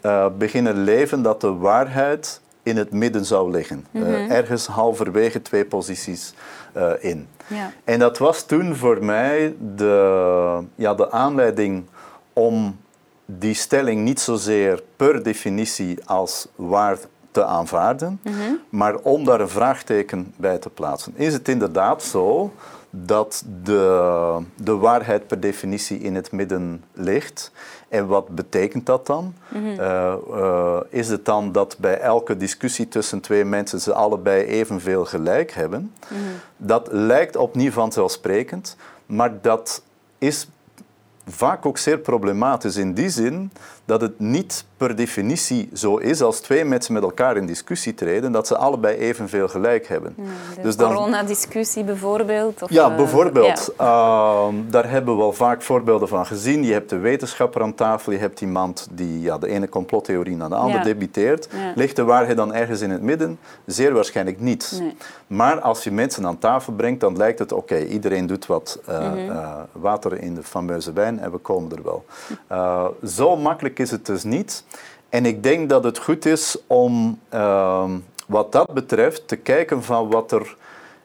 [0.00, 3.86] eh, beginnen leven dat de waarheid in het midden zou liggen.
[3.92, 6.34] Eh, ergens halverwege twee posities
[7.00, 7.28] in.
[7.50, 7.72] Ja.
[7.84, 11.84] En dat was toen voor mij de, ja, de aanleiding
[12.32, 12.76] om
[13.26, 16.98] die stelling niet zozeer per definitie als waar
[17.30, 18.20] te aanvaarden,
[18.68, 21.12] maar om daar een vraagteken bij te plaatsen.
[21.16, 22.52] Is het inderdaad zo
[22.90, 27.52] dat de, de waarheid per definitie in het midden ligt?
[27.90, 29.34] En wat betekent dat dan?
[29.52, 35.04] Eh, eh, is het dan dat bij elke discussie tussen twee mensen ze allebei evenveel
[35.04, 35.92] gelijk hebben?
[36.56, 38.76] Dat lijkt opnieuw vanzelfsprekend,
[39.06, 39.82] maar dat
[40.18, 40.48] is
[41.26, 43.52] vaak ook zeer problematisch in die zin
[43.90, 48.32] dat het niet per definitie zo is als twee mensen met elkaar in discussie treden,
[48.32, 50.14] dat ze allebei evenveel gelijk hebben.
[50.54, 52.62] De Dus dan- coronadiscussie bijvoorbeeld.
[52.62, 53.72] Of, ja, eh, bijvoorbeeld.
[53.78, 53.84] ja.
[54.46, 56.64] Ehm, daar hebben we wel vaak voorbeelden van gezien.
[56.64, 60.48] Je hebt de wetenschapper aan tafel, je hebt iemand die ja, de ene complottheorie naar
[60.48, 60.84] de andere Ja.
[60.84, 61.48] debiteert.
[61.52, 61.72] Ja.
[61.74, 63.38] Ligt de waarheid dan ergens in het midden?
[63.66, 64.76] Zeer waarschijnlijk niet.
[64.80, 64.96] Nee.
[65.26, 68.98] Maar als je mensen aan tafel brengt, dan lijkt het oké, iedereen doet wat eh,
[69.12, 69.18] Mhm.
[69.30, 72.04] eh, water in de fameuze wijn en we komen er wel.
[73.06, 74.64] Zo makkelijk is het dus niet.
[75.08, 80.10] En ik denk dat het goed is om ehm, wat dat betreft te kijken van
[80.10, 80.56] wat er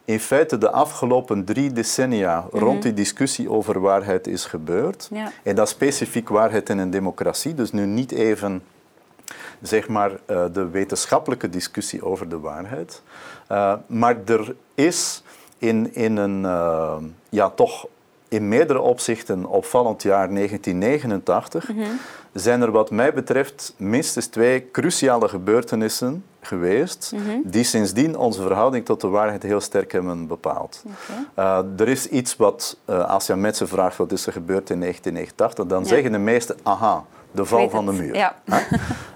[0.05, 5.07] in feite de afgelopen drie decennia rond die discussie over waarheid is gebeurd.
[5.11, 5.31] Ja.
[5.43, 7.53] En dat specifiek waarheid in een democratie.
[7.53, 8.63] Dus nu niet even
[9.61, 13.01] zeg maar, eh, de wetenschappelijke discussie over de waarheid.
[13.47, 15.23] Eh, maar er is
[15.57, 16.97] in, in een eh,
[17.29, 17.87] ja, toch
[18.27, 21.69] in meerdere opzichten opvallend jaar 1989
[22.35, 29.01] zijn er wat mij betreft minstens twee cruciale gebeurtenissen geweest die sindsdien onze verhouding tot
[29.01, 30.83] de waarheid heel sterk hebben bepaald.
[31.33, 34.69] Eh, er is iets wat, eh, als je aan mensen vraagt wat is er gebeurd
[34.69, 35.87] in 1989, dan Ja.
[35.87, 38.15] zeggen de meesten, aha, de val van de muur.
[38.15, 38.35] Ja.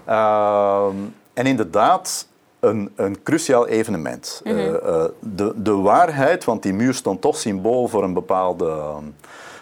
[0.05, 0.95] Ehm,
[1.33, 2.27] en inderdaad,
[2.59, 4.41] een, een cruciaal evenement.
[4.43, 4.57] Mhm.
[4.57, 8.75] Eh, de, de waarheid, want die muur stond toch symbool voor een bepaalde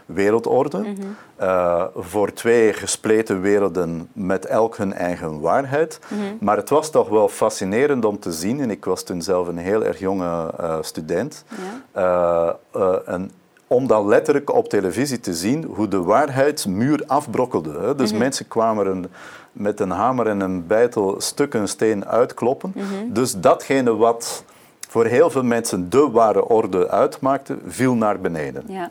[0.07, 0.77] wereldorde.
[0.77, 0.91] Mhm.
[1.35, 5.99] Eh, voor twee gespleten werelden met elk hun eigen waarheid.
[6.07, 6.21] Mhm.
[6.39, 9.57] Maar het was toch wel fascinerend om te zien, en ik was toen zelf een
[9.57, 11.43] heel erg jonge eh, student,
[11.91, 13.31] eh, eh, een
[13.69, 17.79] om dan letterlijk op televisie te zien hoe de waarheidsmuur afbrokkelde.
[17.79, 17.95] Hè.
[17.95, 19.07] Dus mensen kwamen een-
[19.51, 22.73] met een hamer en een bijtel stukken steen uitkloppen.
[23.07, 24.43] Dus datgene wat
[24.89, 28.63] voor heel veel mensen de ware orde uitmaakte, viel naar beneden.
[28.67, 28.89] Ja.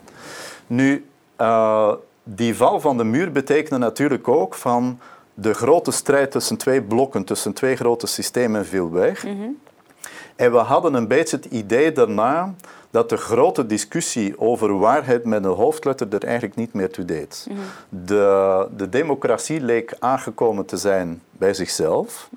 [0.67, 1.05] Nu,
[1.37, 4.99] eh, die val van de muur betekende natuurlijk ook van
[5.33, 9.25] de grote strijd tussen twee blokken, tussen twee grote systemen viel weg.
[10.35, 12.53] En we hadden een beetje het idee daarna
[12.89, 17.47] dat de grote discussie over waarheid met een hoofdletter er eigenlijk niet meer toe deed.
[17.89, 22.29] De, de democratie leek aangekomen te zijn bij zichzelf.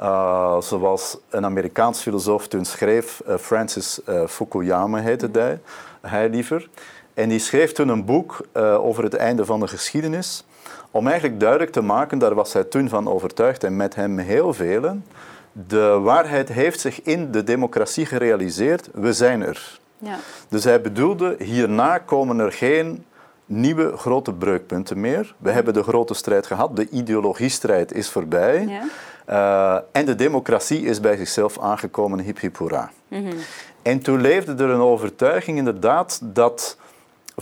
[0.00, 5.60] Uh, zoals een Amerikaans filosoof toen schreef, uh, Francis uh, Fukuyama heette hij,
[6.00, 6.68] hij liever.
[7.14, 10.44] En die schreef toen een boek uh, over het einde van de geschiedenis,
[10.90, 14.52] om eigenlijk duidelijk te maken, daar was hij toen van overtuigd en met hem heel
[14.52, 15.04] velen,
[15.52, 19.80] de waarheid heeft zich in de democratie gerealiseerd, we zijn er.
[19.98, 20.16] Ja.
[20.48, 23.04] Dus hij bedoelde, hierna komen er geen
[23.46, 25.34] nieuwe grote breukpunten meer.
[25.38, 28.66] We hebben de grote strijd gehad, de ideologiestrijd is voorbij.
[28.66, 28.82] Ja.
[29.28, 32.90] Uh, en de democratie is bij zichzelf aangekomen, hip hip hoera.
[33.08, 33.32] Mhm.
[33.82, 36.76] En toen leefde er een overtuiging inderdaad dat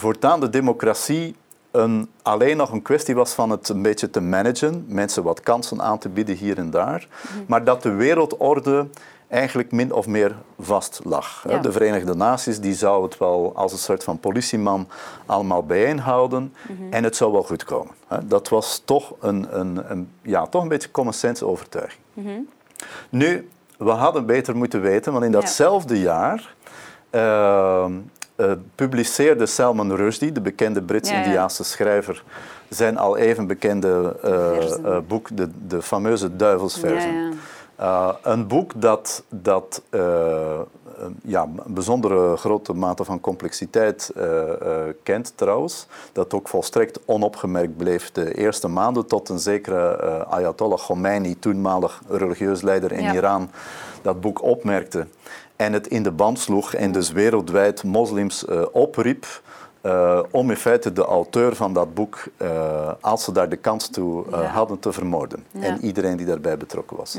[0.00, 1.34] voortaan de democratie
[1.70, 5.82] een, alleen nog een kwestie was van het een beetje te managen, mensen wat kansen
[5.82, 7.08] aan te bieden hier en daar,
[7.46, 8.86] maar dat de wereldorde
[9.28, 11.44] eigenlijk min of meer vast lag.
[11.48, 11.58] Ja.
[11.58, 14.88] De Verenigde Naties die zou het wel als een soort van politieman
[15.26, 16.54] allemaal bijeenhouden
[16.90, 17.94] en het zou wel goed komen.
[18.24, 22.02] Dat was toch een, een, een, ja, toch een beetje common sense overtuiging.
[23.08, 26.54] Nu, we hadden beter moeten weten, want in datzelfde jaar
[27.10, 27.86] uh,
[28.40, 32.24] uh, publiceerde Salman Rushdie, de bekende Brits-Indiaanse schrijver,
[32.68, 37.32] zijn al even bekende uh, boek, de, de fameuze Duivelsverzen.
[37.78, 39.82] Ja, een boek dat, dat
[41.22, 44.24] ja, een bijzondere grote mate van complexiteit uh,
[45.02, 45.86] kent trouwens.
[46.12, 52.62] Dat ook volstrekt onopgemerkt bleef de eerste maanden tot een zekere Ayatollah Khomeini, toenmalig religieus
[52.62, 53.14] leider in Ja.
[53.14, 53.50] Iran,
[54.02, 55.06] dat boek opmerkte.
[55.60, 59.26] En het in de band sloeg en dus wereldwijd moslims opriep
[59.82, 63.88] uh, om in feite de auteur van dat boek, uh, als ze daar de kans
[63.88, 64.42] toe Ja.
[64.42, 65.44] hadden, te vermoorden.
[65.50, 65.62] Ja.
[65.62, 67.18] En iedereen die daarbij betrokken was.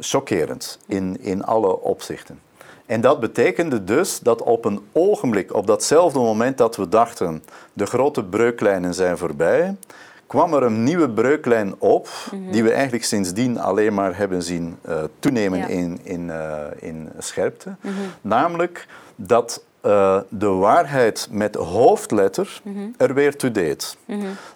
[0.00, 2.40] Chockerend in, in alle opzichten.
[2.86, 7.86] En dat betekende dus dat op een ogenblik, op datzelfde moment dat we dachten, de
[7.86, 9.76] grote breuklijnen zijn voorbij,
[10.26, 12.08] kwam er een nieuwe breuklijn op,
[12.50, 15.66] die we eigenlijk sindsdien alleen maar hebben zien eh, toenemen Ja.
[15.66, 17.76] in, in, eh, in scherpte.
[18.20, 22.62] Namelijk dat eh, de waarheid met hoofdletter
[22.96, 23.96] er weer toe deed.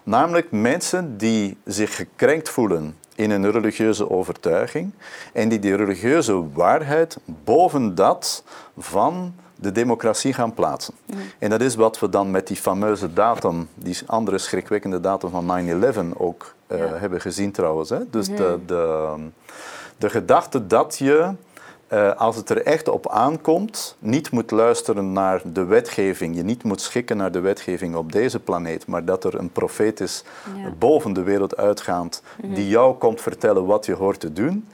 [0.03, 4.91] Namelijk mensen die zich gekrenkt voelen in een religieuze overtuiging
[5.33, 8.43] en die die religieuze waarheid boven dat
[8.77, 10.93] van de democratie gaan plaatsen.
[11.39, 16.13] En dat is wat we dan met die fameuze datum, die andere schrikwekkende datum van
[16.13, 17.89] 9-11 ook eh, hebben gezien trouwens.
[17.89, 18.09] Hè?
[18.09, 19.13] Dus de, de,
[19.97, 21.31] de gedachte dat je,
[21.87, 26.63] eh, als het er echt op aankomt, niet moet luisteren naar de wetgeving, je niet
[26.63, 30.23] moet schikken naar de wetgeving op deze planeet, maar dat er een profeet is
[30.55, 30.69] Ja.
[30.79, 34.67] boven de wereld uitgaand, die jou komt vertellen wat je hoort te doen.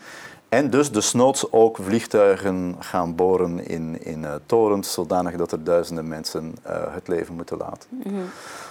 [0.56, 6.08] En dus desnoods ook vliegtuigen gaan boren in, in eh, torens, zodanig dat er duizenden
[6.08, 7.90] mensen eh, het leven moeten laten.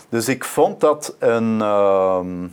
[0.09, 2.47] Dus ik vond dat een, ehm,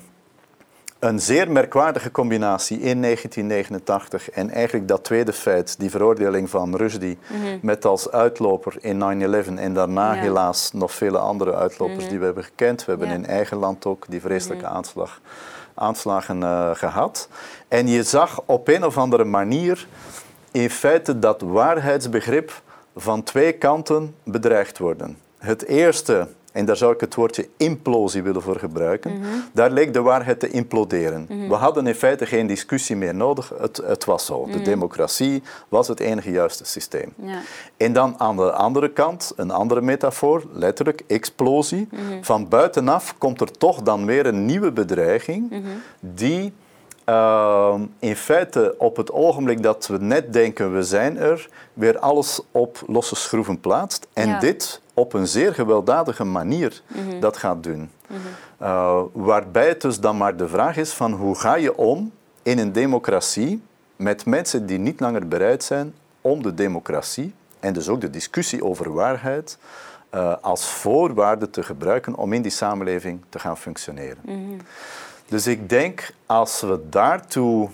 [1.00, 7.18] een zeer merkwaardige combinatie in 1989 en eigenlijk dat tweede feit, die veroordeling van Rushdie,
[7.62, 10.22] met als uitloper in 9-11 en daarna Ja.
[10.22, 12.86] helaas nog vele andere uitlopers die we hebben gekend.
[12.86, 13.14] We hebben Ja.
[13.14, 15.22] in eigen land ook die vreselijke aanslag,
[15.74, 17.30] aanslagen eh, gehad.
[17.68, 19.88] En je zag op een of andere manier
[20.52, 22.62] in feite dat waarheidsbegrip
[22.96, 25.18] van twee kanten bedreigd worden.
[25.38, 29.22] Het eerste, en daar zou ik het woordje implosie willen voor gebruiken,
[29.54, 31.28] daar leek de waarheid te imploderen.
[31.48, 34.48] We hadden in feite geen discussie meer nodig, het, het was zo.
[34.52, 37.14] De democratie was het enige juiste systeem.
[37.16, 37.40] Ja.
[37.78, 41.90] En dan aan de andere kant, een andere metafoor, letterlijk explosie.
[42.22, 45.54] Van buitenaf komt er toch dan weer een nieuwe bedreiging
[46.00, 46.54] die
[47.10, 52.42] uh, in feite op het ogenblik dat we net denken we zijn er, weer alles
[52.52, 54.08] op losse schroeven plaatst.
[54.14, 54.40] En Ja.
[54.40, 56.82] dit op een zeer gewelddadige manier
[57.20, 57.90] dat gaat doen.
[58.62, 62.12] Uh, waarbij het dus dan maar de vraag is van hoe ga je om
[62.44, 63.62] in een democratie
[63.96, 68.64] met mensen die niet langer bereid zijn om de democratie en dus ook de discussie
[68.66, 69.58] over waarheid
[70.14, 74.18] uh, als voorwaarde te gebruiken om in die samenleving te gaan functioneren.
[75.28, 77.70] Dus ik denk als we daartoe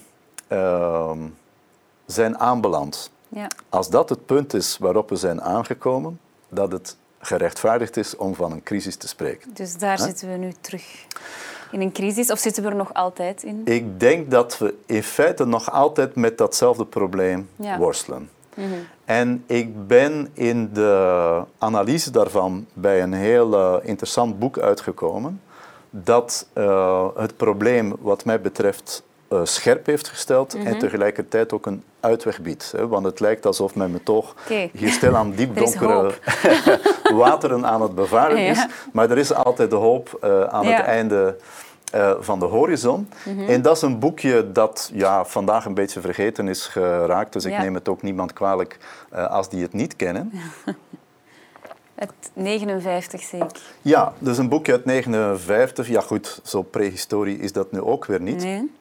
[0.51, 1.11] uh,
[2.05, 3.47] zijn aanbeland, Ja.
[3.69, 8.51] als dat het punt is waarop we zijn aangekomen, dat het gerechtvaardigd is om van
[8.51, 9.53] een crisis te spreken.
[9.53, 11.05] Dus daar zitten we nu terug
[11.71, 13.61] in een crisis, of zitten we er nog altijd in?
[13.65, 17.77] Ik denk dat we in feite nog altijd met datzelfde probleem Ja.
[17.77, 18.29] worstelen.
[19.05, 25.41] En ik ben in de analyse daarvan bij een heel uh, interessant boek uitgekomen
[25.89, 31.83] dat uh, het probleem wat mij betreft uh, scherp heeft gesteld en tegelijkertijd ook een
[31.99, 32.71] uitweg biedt.
[32.77, 32.87] Hè?
[32.87, 34.35] Want het lijkt alsof men me toch
[34.71, 36.13] hier stil aan diep Er donkere
[37.23, 38.51] wateren aan het bevaren Ja.
[38.51, 38.65] is.
[38.93, 40.75] Maar er is altijd de hoop uh, aan Ja.
[40.75, 41.37] het einde
[41.95, 43.09] uh, van de horizon.
[43.47, 47.33] En dat is een boekje dat ja, vandaag een beetje vergeten is geraakt.
[47.33, 47.61] Dus ik Ja.
[47.61, 48.77] neem het ook niemand kwalijk
[49.11, 50.31] als die het niet kennen.
[51.95, 53.61] Het 59 zeker.
[53.81, 55.87] Ja, dus een boekje uit 59.
[55.87, 58.43] Ja goed, zo prehistorie is dat nu ook weer niet.
[58.43, 58.71] Nee.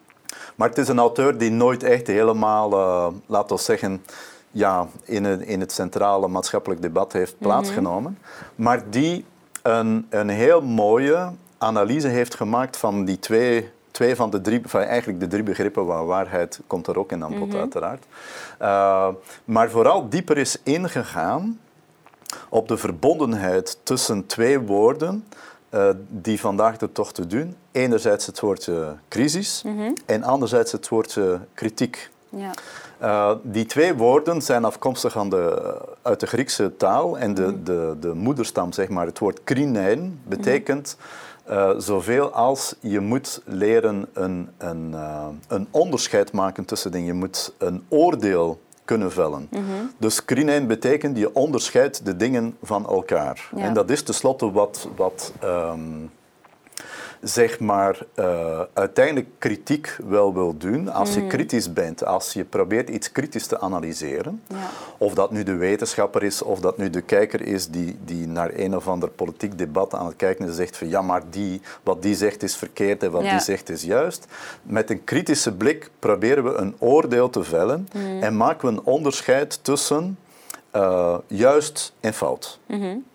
[0.55, 4.03] Maar het is een auteur die nooit echt helemaal, uh, laten we zeggen,
[4.51, 8.17] ja, in, een, in het centrale maatschappelijk debat heeft plaatsgenomen.
[8.55, 9.25] Maar die
[9.61, 14.81] een, een heel mooie analyse heeft gemaakt van die twee, twee van de drie, van
[14.81, 18.05] eigenlijk de drie begrippen waar waarheid komt er ook in aan bod uiteraard.
[18.61, 19.07] Uh,
[19.45, 21.59] maar vooral dieper is ingegaan
[22.49, 25.25] op de verbondenheid tussen twee woorden
[25.69, 27.55] uh, die vandaag er toch te doen.
[27.71, 29.63] Enerzijds het woordje crisis
[30.05, 32.09] en anderzijds het woordje kritiek.
[32.29, 32.51] Ja.
[33.01, 37.95] Uh, die twee woorden zijn afkomstig aan de, uit de Griekse taal en de, de,
[37.99, 39.05] de moederstam, zeg maar.
[39.05, 40.97] Het woord krinein betekent
[41.49, 44.95] uh, zoveel als je moet leren een, een,
[45.47, 47.07] een onderscheid maken tussen dingen.
[47.07, 49.49] Je moet een oordeel kunnen vellen.
[49.97, 53.49] Dus krinein betekent je onderscheidt de dingen van elkaar.
[53.55, 53.61] Ja.
[53.61, 54.87] En dat is tenslotte wat...
[54.95, 56.09] wat um,
[57.21, 60.89] zeg maar, uh, uiteindelijk kritiek wel wil doen.
[60.89, 64.55] Als je kritisch bent, als je probeert iets kritisch te analyseren, Ja.
[64.97, 68.51] of dat nu de wetenschapper is, of dat nu de kijker is die, die naar
[68.55, 71.61] een of ander politiek debat aan het kijken is en zegt van ja, maar die,
[71.83, 73.31] wat die zegt is verkeerd en wat Ja.
[73.31, 74.25] die zegt is juist.
[74.61, 77.87] Met een kritische blik proberen we een oordeel te vellen
[78.21, 80.17] en maken we een onderscheid tussen
[80.77, 82.59] uh, juist en fout.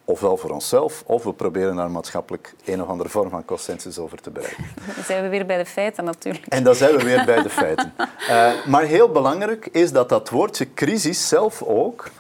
[0.05, 4.21] Ofwel voor onszelf, of we proberen daar maatschappelijk een of andere vorm van consensus over
[4.21, 4.65] te bereiken.
[4.97, 6.47] Dan zijn we weer bij de feiten natuurlijk.
[6.47, 7.93] En dan zijn we weer bij de feiten.
[8.31, 12.11] Uh, maar heel belangrijk is dat dat woordje crisis zelf ook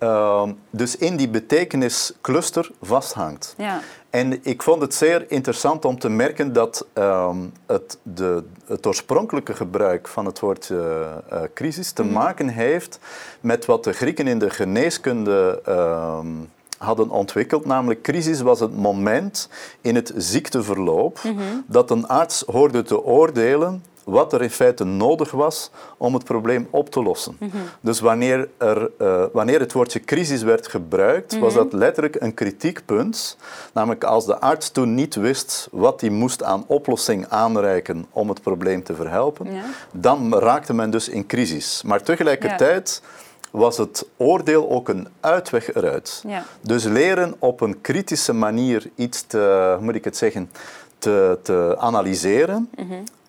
[0.00, 3.54] uh, dus in die betekeniscluster vasthangt.
[3.56, 3.80] Ja.
[4.10, 9.54] En ik vond het zeer interessant om te merken dat ehm, het, de, het oorspronkelijke
[9.54, 12.98] gebruik van het woord eh, eh, crisis te maken heeft
[13.40, 16.26] met wat de Grieken in de geneeskunde ehm,
[16.78, 17.64] hadden ontwikkeld.
[17.64, 19.48] Namelijk, crisis was het moment
[19.80, 21.20] in het ziekteverloop
[21.66, 26.68] dat een arts hoorde te oordelen wat er in feite nodig was om het probleem
[26.70, 27.38] op te lossen.
[27.80, 33.36] Dus wanneer, er, eh, wanneer het woordje crisis werd gebruikt, was dat letterlijk een kritiekpunt.
[33.72, 38.42] Namelijk als de arts toen niet wist wat hij moest aan oplossing aanreiken om het
[38.42, 39.62] probleem te verhelpen, Ja.
[39.92, 41.82] dan raakte men dus in crisis.
[41.86, 43.02] Maar tegelijkertijd
[43.50, 46.22] was het oordeel ook een uitweg eruit.
[46.26, 46.44] Ja.
[46.60, 50.50] Dus leren op een kritische manier iets te, hoe moet ik het zeggen,
[50.98, 52.70] te, te analyseren,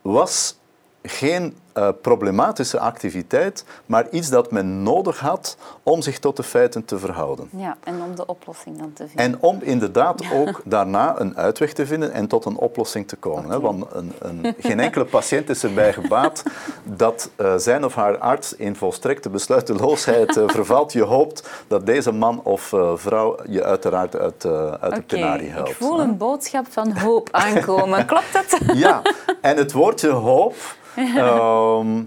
[0.02, 0.56] was
[1.04, 6.86] geen eh, problematische activiteit, maar iets dat men nodig had om zich tot de feiten
[6.86, 7.50] te verhouden.
[7.58, 9.26] Ja, en om de oplossing dan te vinden.
[9.26, 13.50] En om inderdaad ook daarna een uitweg te vinden en tot een oplossing te komen.
[13.50, 13.60] Hè?
[13.60, 16.44] Want een, een, geen enkele patiënt is erbij gebaat
[16.84, 20.94] dat eh, zijn of haar arts in volstrekte besluiteloosheid eh, vervalt.
[20.94, 24.46] Je hoopt dat deze man of vrouw je uiteraard uit,
[24.80, 25.70] uit de penarie helpt.
[25.70, 26.04] ik voel hè?
[26.04, 28.06] een boodschap van hoop aankomen.
[28.12, 28.58] Klopt dat?
[28.74, 29.02] Ja,
[29.42, 30.56] en het woordje hoop
[31.18, 32.04] ehm,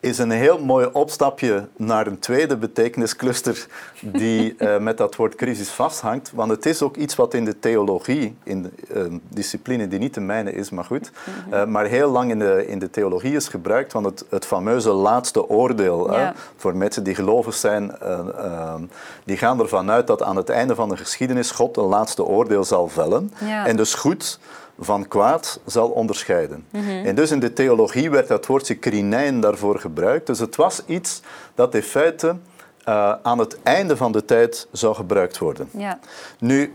[0.00, 3.66] is een heel mooi opstapje naar een tweede betekeniscluster
[4.00, 6.32] die eh, met dat woord crisis vasthangt.
[6.34, 10.14] Want het is ook iets wat in de theologie, in de, een discipline die niet
[10.14, 11.10] de mijne is, maar goed,
[11.50, 13.92] eh, maar heel lang in de, in de theologie is gebruikt.
[13.92, 16.34] Want het, het fameuze laatste oordeel, Ja.
[16.56, 18.82] voor mensen die gelovig zijn, eh, ehm,
[19.24, 22.64] die gaan ervan uit dat aan het einde van de geschiedenis God een laatste oordeel
[22.64, 23.32] zal vellen.
[23.44, 23.66] Ja.
[23.66, 24.38] En dus goed
[24.78, 26.66] van kwaad zal onderscheiden.
[27.04, 30.26] En dus in de theologie werd dat woordje krinijn daarvoor gebruikt.
[30.26, 31.22] Dus het was iets
[31.54, 32.36] dat in feite
[32.84, 35.68] eh, aan het einde van de tijd zou gebruikt worden.
[35.70, 35.98] Ja.
[36.38, 36.74] Nu,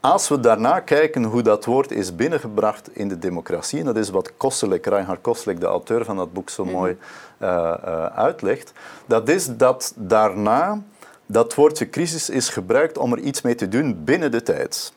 [0.00, 4.10] als we daarna kijken hoe dat woord is binnengebracht in de democratie, en dat is
[4.10, 4.32] wat
[4.82, 6.96] Reinhard Koselleck, de auteur van dat boek, zo mooi
[7.38, 8.72] eh, eh, uitlegt,
[9.06, 10.82] dat is dat daarna
[11.26, 14.92] dat woordje crisis is gebruikt om er iets mee te doen binnen de tijd.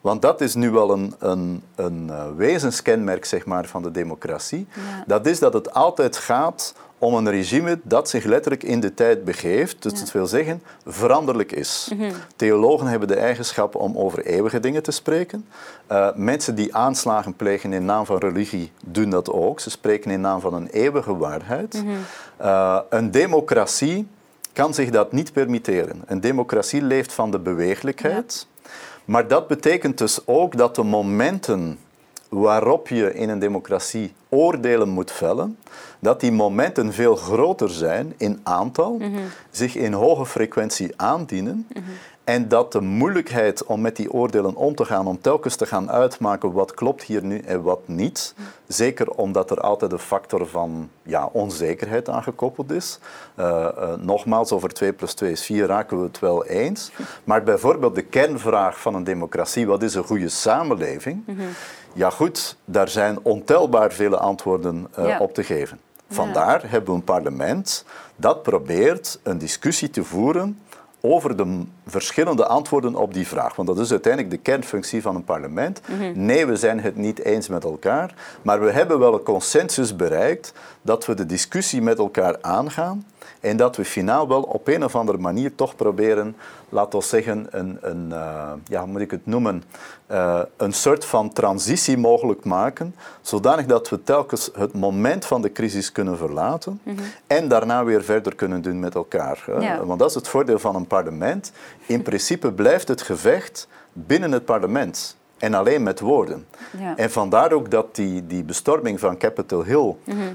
[0.00, 4.66] Want dat is nu wel een, een, een eh, wezenskenmerk zeg maar, van de democratie.
[5.06, 9.24] Dat is dat het altijd gaat om een regime dat zich letterlijk in de tijd
[9.24, 9.82] begeeft.
[9.82, 11.90] Dus dat wil zeggen, veranderlijk is.
[12.36, 15.46] Theologen hebben de eigenschap om over eeuwige dingen te spreken.
[15.86, 19.60] Eh, mensen die aanslagen plegen in naam van religie doen dat ook.
[19.60, 21.84] Ze spreken in naam van een eeuwige waarheid.
[22.36, 24.08] Eh, een democratie
[24.52, 26.02] kan zich dat niet permitteren.
[26.06, 28.46] Een democratie leeft van de beweeglijkheid.
[29.04, 31.78] Maar dat betekent dus ook dat de momenten
[32.28, 35.58] waarop je in een democratie oordelen moet vellen,
[35.98, 39.00] dat die momenten veel groter zijn in aantal,
[39.50, 41.66] zich in hoge frequentie aandienen.
[42.30, 45.90] En dat de moeilijkheid om met die oordelen om te gaan, om telkens te gaan
[45.90, 48.34] uitmaken wat klopt hier nu en wat niet,
[48.66, 52.98] zeker omdat er altijd een factor van ja, onzekerheid aan gekoppeld is.
[53.34, 56.90] Eh, eh, nogmaals, over 2 plus 2 is 4 raken we het wel eens.
[57.24, 61.24] Maar bijvoorbeeld de kernvraag van een democratie, wat is een goede samenleving?
[61.92, 65.18] Ja goed, daar zijn ontelbaar vele antwoorden eh, Ja.
[65.18, 65.80] op te geven.
[66.08, 67.84] Vandaar hebben we een parlement
[68.16, 70.58] dat probeert een discussie te voeren
[71.00, 73.56] over de verschillende antwoorden op die vraag.
[73.56, 75.80] Want dat is uiteindelijk de kernfunctie van een parlement.
[76.14, 80.52] Nee, we zijn het niet eens met elkaar, maar we hebben wel een consensus bereikt
[80.82, 83.04] dat we de discussie met elkaar aangaan
[83.40, 86.36] en dat we finaal wel op een of andere manier toch proberen,
[86.68, 89.62] laten we zeggen, een, een eh, ja, hoe moet ik het noemen,
[90.06, 95.52] eh, een soort van transitie mogelijk maken, zodanig dat we telkens het moment van de
[95.52, 96.80] crisis kunnen verlaten
[97.26, 99.44] en daarna weer verder kunnen doen met elkaar.
[99.60, 99.84] Ja.
[99.84, 101.52] Want dat is het voordeel van een parlement.
[101.86, 105.16] In principe blijft het gevecht binnen het parlement.
[105.40, 106.46] En alleen met woorden.
[106.78, 106.96] Ja.
[106.96, 109.94] En vandaar ook dat die, die bestorming van Capitol Hill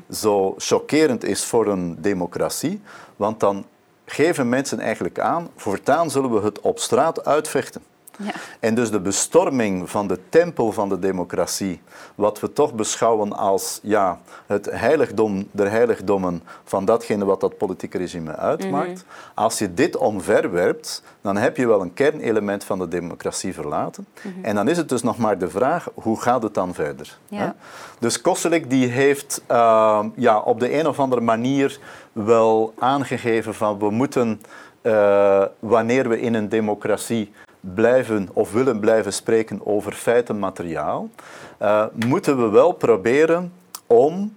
[0.09, 2.81] zo chockerend is voor een democratie.
[3.15, 3.65] Want dan
[4.05, 7.81] geven mensen eigenlijk aan, voortaan zullen we het op straat uitvechten.
[8.17, 8.31] Ja.
[8.59, 11.81] En dus de bestorming van de tempel van de democratie,
[12.15, 17.97] wat we toch beschouwen als ja, het heiligdom der heiligdommen van datgene wat dat politieke
[17.97, 23.53] regime uitmaakt, als je dit omverwerpt, dan heb je wel een kernelement van de democratie
[23.53, 24.07] verlaten.
[24.41, 27.17] En dan is het dus nog maar de vraag, hoe gaat het dan verder?
[27.27, 27.55] Ja.
[27.99, 31.79] Dus Koselleck die heeft eh, ja, op de een of andere manier
[32.11, 34.41] wel aangegeven van we moeten,
[34.81, 37.31] eh, wanneer we in een democratie
[37.73, 41.09] blijven of willen blijven spreken over feitenmateriaal,
[41.57, 43.53] eh, moeten we wel proberen
[43.87, 44.33] om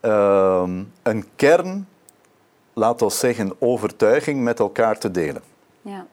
[0.00, 1.88] ehm, een kern,
[2.72, 5.42] laten we zeggen, overtuiging met elkaar te delen.
[5.82, 6.06] Ja.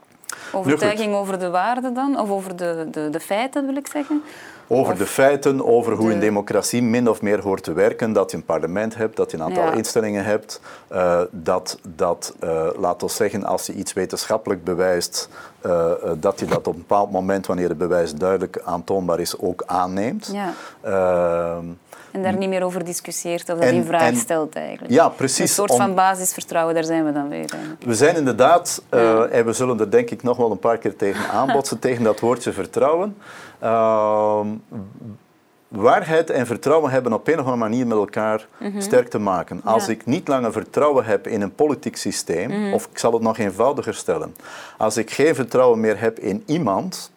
[0.51, 2.19] Overtuiging over de waarde dan?
[2.19, 4.23] Of over de, de, de feiten, wil ik zeggen?
[4.67, 8.13] Over Of de feiten, over hoe de- een democratie min of meer hoort te werken.
[8.13, 9.71] Dat je een parlement hebt, dat je een aantal Ja.
[9.73, 10.61] instellingen hebt.
[10.87, 15.29] eh, dat, dat eh, laat ons zeggen, als je iets wetenschappelijk bewijst,
[15.61, 19.63] eh, dat je dat op een bepaald moment, wanneer het bewijs duidelijk aantoonbaar is, ook
[19.65, 20.29] aanneemt.
[20.33, 20.53] Ja.
[22.13, 24.93] En daar niet meer over discussieert of dat En- in vraag en- stelt eigenlijk.
[24.93, 25.39] ja, precies.
[25.39, 27.37] Een soort Om- van basisvertrouwen, daar zijn we dan weer.
[27.51, 27.83] eigenlijk.
[27.85, 30.95] We zijn inderdaad, eh, en we zullen er denk ik nog wel een paar keer
[30.95, 33.17] tegen aanbotsen, tegen dat woordje vertrouwen.
[33.59, 34.47] Ehm,
[35.67, 38.47] waarheid en vertrouwen hebben op een of andere manier met elkaar
[38.77, 39.61] sterk te maken.
[39.63, 39.91] Als Mhm.
[39.91, 39.97] Ja.
[39.97, 42.73] ik niet langer vertrouwen heb in een politiek systeem, Mhm.
[42.73, 44.35] of ik zal het nog eenvoudiger stellen,
[44.77, 47.11] als ik geen vertrouwen meer heb in iemand,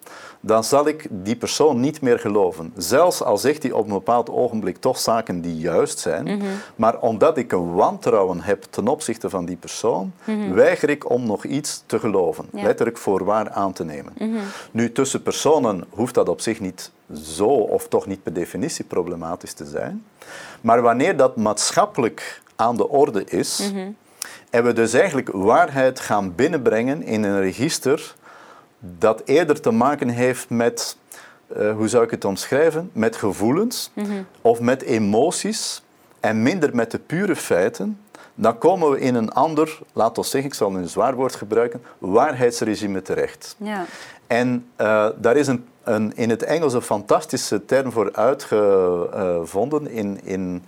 [0.46, 2.72] dan zal ik die persoon niet meer geloven.
[2.76, 6.44] Zelfs al zegt hij op een bepaald ogenblik toch zaken die juist zijn, Mhm.
[6.76, 10.12] maar omdat ik een wantrouwen heb ten opzichte van die persoon,
[10.52, 12.56] weiger ik om nog iets te geloven, Mhm.
[12.58, 12.64] Ja.
[12.64, 14.12] letterlijk voor waar aan te nemen.
[14.18, 14.36] Mhm.
[14.70, 16.90] Nu, tussen personen hoeft dat op zich niet
[17.22, 20.04] zo, of toch niet per definitie problematisch te zijn.
[20.60, 23.88] Maar wanneer dat maatschappelijk aan de orde is, Mhm.
[24.50, 28.14] en we dus eigenlijk waarheid gaan binnenbrengen in een register
[28.78, 30.96] dat eerder te maken heeft met,
[31.46, 33.90] eh, hoe zou ik het omschrijven, met gevoelens
[34.40, 35.82] of met emoties
[36.20, 38.00] en minder met de pure feiten,
[38.38, 41.34] dan komen we in een ander, laat ons zeggen, ik zal nu een zwaar woord
[41.34, 43.56] gebruiken, waarheidsregime terecht.
[43.58, 43.84] Ja.
[44.26, 49.90] En eh, daar is een, een, in het Engels een fantastische term voor uitgevonden.
[49.90, 50.64] In, in,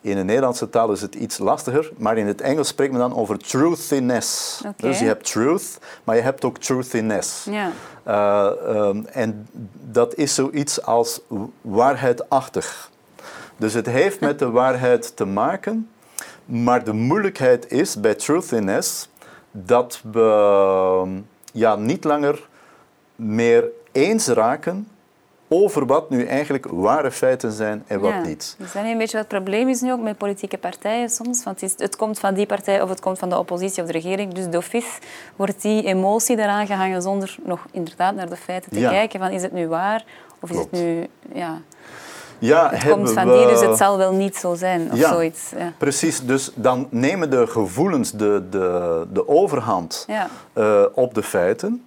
[0.00, 3.16] in de Nederlandse taal is het iets lastiger, maar in het Engels spreekt men dan
[3.16, 4.60] over truthiness.
[4.76, 7.46] Dus je hebt truth, maar je hebt ook truthiness.
[7.50, 7.72] Ja.
[8.02, 9.48] Eh, ehm, en
[9.90, 11.20] dat is zoiets als
[11.60, 12.90] waarheidachtig.
[13.56, 15.88] Dus het heeft met de waarheid te maken,
[16.50, 19.08] maar de moeilijkheid is bij truthiness
[19.50, 21.10] dat we ehm,
[21.52, 22.48] ja, niet langer
[23.16, 24.88] meer eens raken
[25.48, 28.20] over wat nu eigenlijk ware feiten zijn en wat ja.
[28.22, 28.56] niet.
[28.58, 31.44] Is dat niet een beetje wat het probleem is nu ook met politieke partijen soms?
[31.44, 33.86] Want het, is- het komt van die partij of het komt van de oppositie of
[33.88, 34.32] de regering.
[34.34, 34.98] Dus d'office
[35.36, 38.90] wordt die emotie eraan gehangen zonder nog inderdaad naar de feiten te Ja.
[38.90, 39.20] kijken.
[39.20, 40.04] Van, is het nu waar
[40.40, 40.70] of is Klopt.
[40.70, 41.06] het nu...
[41.32, 41.60] Ja,
[42.40, 45.08] Ja, het komt van we- die, dus het zal wel niet zo zijn of Ja.
[45.12, 45.50] zoiets.
[45.58, 45.72] Ja.
[45.78, 50.28] Precies, dus dan nemen de gevoelens de, de, de overhand Ja.
[50.52, 51.84] eh, op de feiten.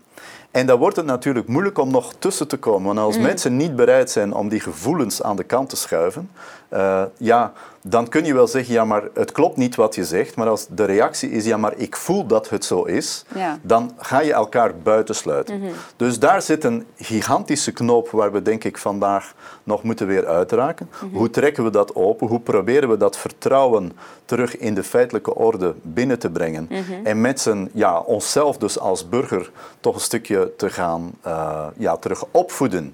[0.51, 2.87] En dan wordt het natuurlijk moeilijk om nog tussen te komen.
[2.95, 6.29] Want als mensen niet bereid zijn om die gevoelens aan de kant te schuiven,
[6.69, 7.51] eh, ja,
[7.85, 10.35] dan kun je wel zeggen, ja, maar het klopt niet wat je zegt.
[10.35, 13.59] Maar als de reactie is, ja, maar ik voel dat het zo is, Ja.
[13.61, 15.61] dan ga je elkaar buitensluiten.
[15.95, 20.89] Dus daar zit een gigantische knoop waar we denk ik vandaag nog moeten weer uitraken.
[21.13, 22.27] Hoe trekken we dat open?
[22.27, 23.91] Hoe proberen we dat vertrouwen
[24.25, 26.69] terug in de feitelijke orde binnen te brengen?
[27.03, 31.97] En met z'n, ja, onszelf dus als burger toch een stukje te gaan eh, ja,
[31.97, 32.93] terug opvoeden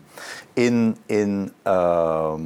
[0.54, 2.42] in, in ehm,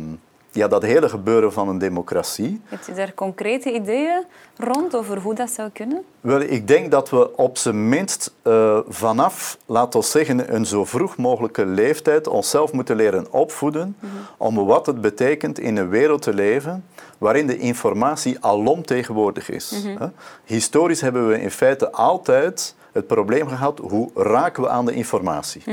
[0.54, 2.62] ja, dat hele gebeuren van een democratie.
[2.66, 4.24] Heb je daar concrete ideeën
[4.58, 6.04] rond over hoe dat zou kunnen?
[6.22, 10.86] Wel, ik denk dat we op zijn minst eh, vanaf, laten we zeggen, een zo
[10.86, 13.98] vroeg mogelijke leeftijd onszelf moeten leren opvoeden
[14.38, 16.86] om wat het betekent in een wereld te leven
[17.18, 19.86] waarin de informatie alomtegenwoordig is.
[20.00, 20.08] Hè?
[20.44, 25.64] Historisch hebben we in feite altijd het probleem gehad, hoe raken we aan de informatie?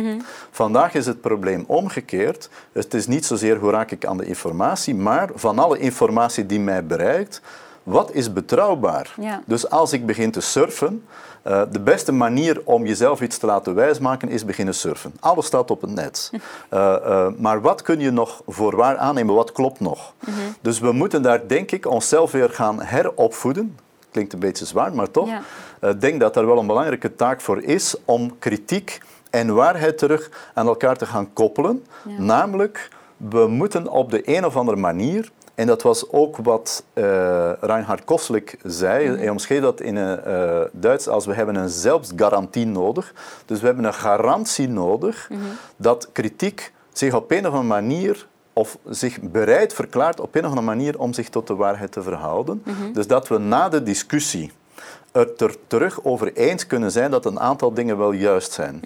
[0.51, 2.51] Vandaag is het probleem omgekeerd.
[2.73, 6.61] Het is niet zozeer hoe raak ik aan de informatie, maar van alle informatie die
[6.61, 7.41] mij bereikt,
[7.83, 9.15] wat is betrouwbaar?
[9.21, 9.43] Ja.
[9.47, 11.05] Dus als ik begin te surfen,
[11.43, 15.13] eh, de beste manier om jezelf iets te laten wijsmaken is beginnen surfen.
[15.21, 16.31] Alles staat op het net.
[16.69, 19.35] Eh, eh, maar wat kun je nog voor waar aannemen?
[19.35, 20.13] Wat klopt nog?
[20.61, 23.77] Dus we moeten daar, denk ik, onszelf weer gaan heropvoeden.
[24.11, 25.29] Klinkt een beetje zwaar, maar toch.
[25.29, 25.89] Ja.
[25.89, 29.01] Ik denk dat daar wel een belangrijke taak voor is om kritiek
[29.31, 31.85] en waarheid terug aan elkaar te gaan koppelen.
[32.19, 37.53] Namelijk, we moeten op de een of andere manier, en dat was ook wat eh
[37.61, 42.67] Reinhard Koslik zei, hij omschreef dat in het eh, Duits als we hebben een zelfsgarantie
[42.67, 43.15] nodig.
[43.47, 45.31] Dus we hebben een garantie nodig
[45.77, 48.27] dat kritiek zich op een of andere manier
[48.61, 52.03] of zich bereid verklaart op een of andere manier om zich tot de waarheid te
[52.03, 52.63] verhouden.
[52.93, 54.53] Dus dat we na de discussie
[55.13, 58.83] het er terug over eens kunnen zijn dat een aantal dingen wel juist zijn.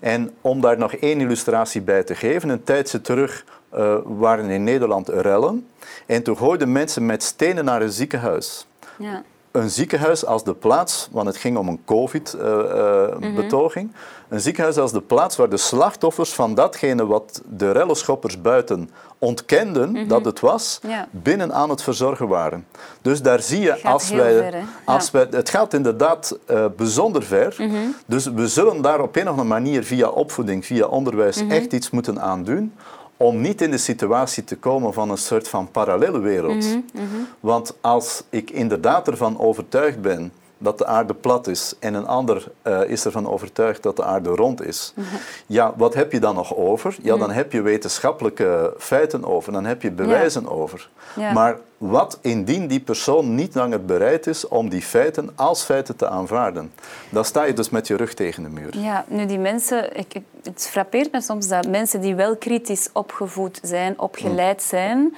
[0.00, 4.64] En om daar nog één illustratie bij te geven, een tijdje terug eh, waren in
[4.64, 5.66] Nederland rellen
[6.06, 8.66] en toen gooiden mensen met stenen naar een ziekenhuis.
[8.98, 9.22] Ja.
[9.56, 13.92] Een ziekenhuis als de plaats, want het ging om een COVID-betoging,
[14.28, 20.08] een ziekenhuis als de plaats waar de slachtoffers van datgene wat de rellenschoppers buiten ontkenden
[20.08, 21.08] dat het was, Ja.
[21.10, 22.66] binnen aan het verzorgen waren.
[23.02, 24.54] Dus daar zie je, als wij, ver,
[24.84, 25.12] als Ja.
[25.12, 27.54] wij, het gaat inderdaad eh, bijzonder ver.
[27.58, 27.72] Mhm.
[28.06, 31.50] Dus we zullen daar op een of andere manier via opvoeding, via onderwijs Mhm.
[31.52, 32.72] echt iets moeten aandoen
[33.16, 36.64] om niet in de situatie te komen van een soort van parallele wereld.
[36.64, 37.04] Mhm,
[37.40, 42.46] Want als ik inderdaad ervan overtuigd ben dat de aarde plat is en een ander
[42.62, 45.06] eh, is ervan overtuigd dat de aarde rond is, Mhm.
[45.46, 46.96] ja, wat heb je dan nog over?
[47.02, 50.88] Ja, dan heb je wetenschappelijke feiten over, dan heb je bewijzen over.
[51.16, 51.32] Ja.
[51.32, 56.08] Maar wat indien die persoon niet langer bereid is om die feiten als feiten te
[56.08, 56.72] aanvaarden?
[57.10, 58.78] Dan sta je dus met je rug tegen de muur.
[58.78, 62.88] Ja, nu die mensen, ik, ik- het frappeert me soms dat mensen die wel kritisch
[62.92, 65.16] opgevoed zijn, opgeleid zijn,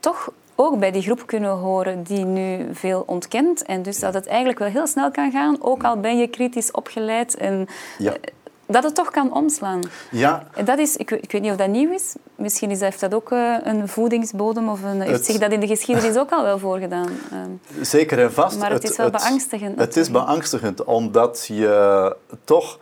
[0.00, 3.62] toch ook bij die groep kunnen horen die nu veel ontkent.
[3.62, 6.70] En dus dat het eigenlijk wel heel snel kan gaan, ook al ben je kritisch
[6.70, 7.36] opgeleid.
[7.36, 7.66] En
[7.98, 8.12] Ja.
[8.12, 8.18] eh,
[8.66, 9.80] dat het toch kan omslaan.
[10.10, 12.14] Ja, dat is, ik, weet- ik weet niet of dat nieuw is.
[12.34, 15.60] Misschien is, heeft dat ook eh, een voedingsbodem of een, heeft Het- zich dat in
[15.60, 17.08] de geschiedenis ook al wel voorgedaan.
[17.32, 18.58] Ehm, Zeker en vast.
[18.58, 22.78] Maar het is wel beangstigend Het is beangstigend omdat je toch,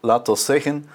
[0.00, 0.86] laten we zeggen,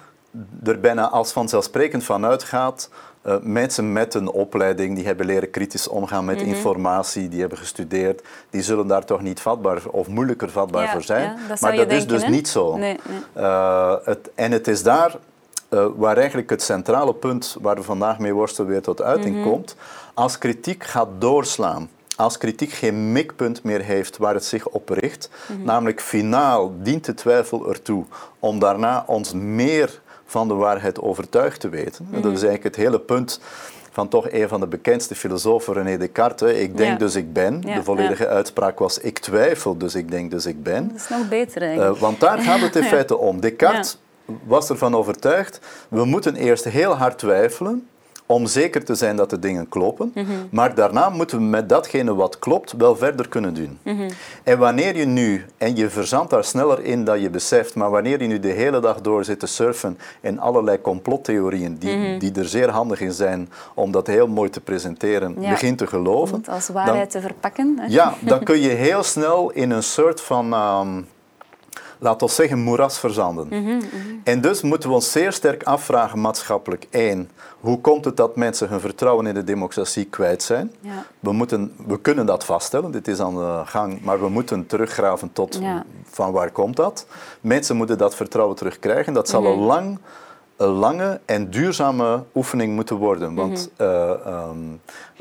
[0.64, 2.90] er bijna als vanzelfsprekend van uitgaat.
[3.22, 6.48] Eh, mensen met een opleiding, die hebben leren kritisch omgaan met Mhm.
[6.48, 11.02] informatie, die hebben gestudeerd, die zullen daar toch niet vatbaar of moeilijker vatbaar Ja, voor
[11.02, 11.22] zijn.
[11.22, 12.76] ja, dat zou maar dat is dus niet zo.
[12.76, 13.18] Nee, nee.
[13.44, 15.16] Eh, het, en het is daar
[15.68, 19.48] eh, waar eigenlijk het centrale punt waar we vandaag mee worstelen weer tot uiting Mhm.
[19.48, 19.76] komt.
[20.14, 25.30] Als kritiek gaat doorslaan, als kritiek geen mikpunt meer heeft waar het zich op richt,
[25.48, 25.64] Mhm.
[25.64, 28.04] namelijk finaal dient de twijfel ertoe
[28.38, 32.04] om daarna ons meer van de waarheid overtuigd te weten.
[32.04, 32.22] En Mhm.
[32.22, 33.40] dat is eigenlijk het hele punt
[33.90, 36.58] van toch een van de bekendste filosofen, René Descartes.
[36.58, 36.96] Ik denk Ja.
[36.98, 37.62] dus ik ben.
[37.66, 40.88] Ja, de volledige uitspraak was ik twijfel, dus ik denk dus ik ben.
[40.88, 41.94] dat is nog beter eigenlijk.
[41.96, 43.40] Eh, want daar gaat het in feite om.
[43.40, 43.98] Descartes
[44.44, 47.88] was ervan overtuigd, we moeten eerst heel hard twijfelen
[48.28, 50.12] om zeker te zijn dat de dingen kloppen,
[50.50, 53.78] maar daarna moeten we met datgene wat klopt wel verder kunnen doen.
[54.42, 58.22] En wanneer je nu, en je verzandt daar sneller in dan je beseft, maar wanneer
[58.22, 62.48] je nu de hele dag door zit te surfen in allerlei complottheorieën die, die er
[62.48, 65.34] zeer handig in zijn om dat heel mooi te presenteren.
[65.38, 65.50] Ja.
[65.50, 67.78] begint te Om geloven, het als dan- waarheid te verpakken.
[67.80, 67.86] Hè?
[67.88, 71.00] ja, dan kun je heel snel in een soort van, ehm
[71.98, 73.46] laten we zeggen, moeras verzanden.
[73.48, 73.80] Mhm,
[74.24, 76.86] En dus moeten we ons zeer sterk afvragen maatschappelijk.
[76.90, 77.30] Één,
[77.60, 80.72] hoe komt het dat mensen hun vertrouwen in de democratie kwijt zijn?
[80.80, 81.04] Ja.
[81.20, 85.32] We, moeten, we kunnen dat vaststellen, dit is aan de gang, maar we moeten teruggraven
[85.32, 85.84] tot Ja.
[86.04, 87.06] van waar komt dat.
[87.40, 89.12] Mensen moeten dat vertrouwen terugkrijgen.
[89.12, 89.50] Dat zal Mhm.
[89.50, 89.98] een, lang,
[90.56, 93.34] een lange en duurzame oefening moeten worden.
[93.34, 93.88] Want Mhm.
[93.88, 94.56] eh, ehm,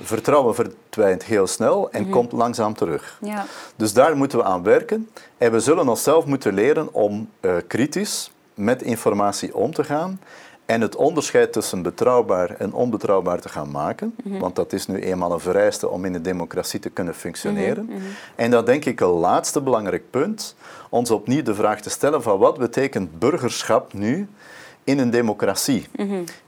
[0.02, 3.18] vertrouwen verdwijnt heel snel en komt langzaam terug.
[3.22, 3.46] Ja.
[3.76, 5.10] Dus daar moeten we aan werken.
[5.38, 10.20] En we zullen onszelf moeten leren om eh, kritisch met informatie om te gaan.
[10.66, 14.16] En het onderscheid tussen betrouwbaar en onbetrouwbaar te gaan maken.
[14.24, 17.90] Want dat is nu eenmaal een vereiste om in een democratie te kunnen functioneren.
[18.36, 20.56] En dan denk ik een laatste belangrijk punt.
[20.90, 24.28] Ons opnieuw de vraag te stellen van wat betekent burgerschap nu
[24.88, 25.88] in een democratie?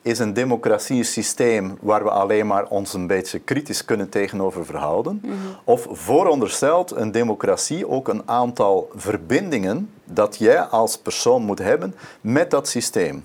[0.02, 4.66] Is een democratie een systeem waar we alleen maar ons een beetje kritisch kunnen tegenover
[4.66, 5.22] verhouden?
[5.64, 12.52] Of vooronderstelt een democratie ook een aantal verbindingen dat jij als persoon moet hebben met
[12.52, 13.24] dat systeem?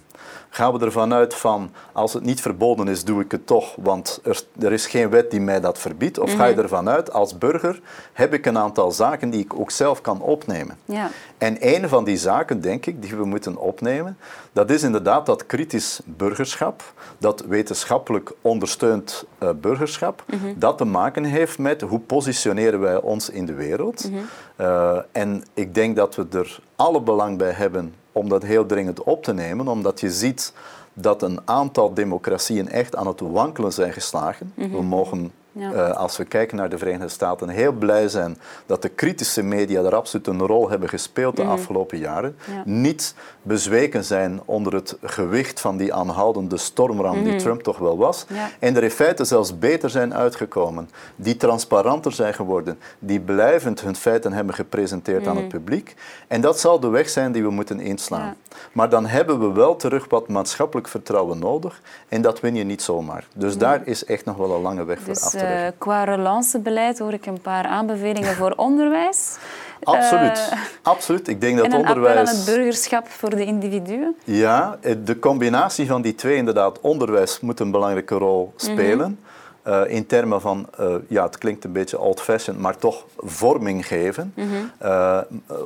[0.54, 4.20] Gaan we ervan uit van als het niet verboden is, doe ik het toch, want
[4.22, 6.18] er, er is geen wet die mij dat verbiedt?
[6.18, 7.80] Of ga je ervan uit als burger
[8.12, 10.76] heb ik een aantal zaken die ik ook zelf kan opnemen?
[10.84, 11.10] Ja.
[11.38, 14.18] En een van die zaken, denk ik, die we moeten opnemen,
[14.52, 20.24] dat is inderdaad dat kritisch burgerschap, dat wetenschappelijk ondersteund eh, burgerschap,
[20.56, 24.10] dat te maken heeft met hoe positioneren wij ons in de wereld.
[24.56, 29.02] Eh, en ik denk dat we er alle belang bij hebben om dat heel dringend
[29.02, 30.52] op te nemen, omdat je ziet
[30.92, 34.52] dat een aantal democratieën echt aan het wankelen zijn geslagen.
[34.54, 35.72] We mogen Ja.
[35.72, 39.82] eh, als we kijken naar de Verenigde Staten, heel blij zijn dat de kritische media
[39.82, 42.36] daar absoluut een rol hebben gespeeld de afgelopen jaren.
[42.50, 42.62] Ja.
[42.64, 48.24] Niet bezweken zijn onder het gewicht van die aanhoudende stormram die Trump toch wel was.
[48.28, 48.50] Ja.
[48.58, 50.90] En er in feite zelfs beter zijn uitgekomen.
[51.16, 52.78] Die transparanter zijn geworden.
[52.98, 55.94] Die blijvend hun feiten hebben gepresenteerd aan het publiek.
[56.28, 58.34] En dat zal de weg zijn die we moeten inslaan.
[58.72, 61.80] Maar dan hebben we wel terug wat maatschappelijk vertrouwen nodig.
[62.08, 63.26] En dat win je niet zomaar.
[63.34, 66.04] Dus daar is echt nog wel een lange weg voor Dus af te eh, qua
[66.04, 69.36] relancebeleid hoor ik een paar aanbevelingen voor onderwijs.
[69.84, 70.48] Absoluut.
[70.50, 71.28] Eh, Absoluut.
[71.28, 72.18] Ik denk dat en onderwijs...
[72.18, 74.16] appel aan het burgerschap voor de individuen.
[74.24, 76.80] Ja, eh, de combinatie van die twee inderdaad.
[76.80, 78.72] Onderwijs moet een belangrijke rol Mhm.
[78.72, 79.18] spelen.
[79.64, 84.32] Eh, in termen van, eh, ja, het klinkt een beetje old-fashioned, maar toch vorming geven.
[84.36, 84.46] Mhm.
[84.78, 85.18] Eh,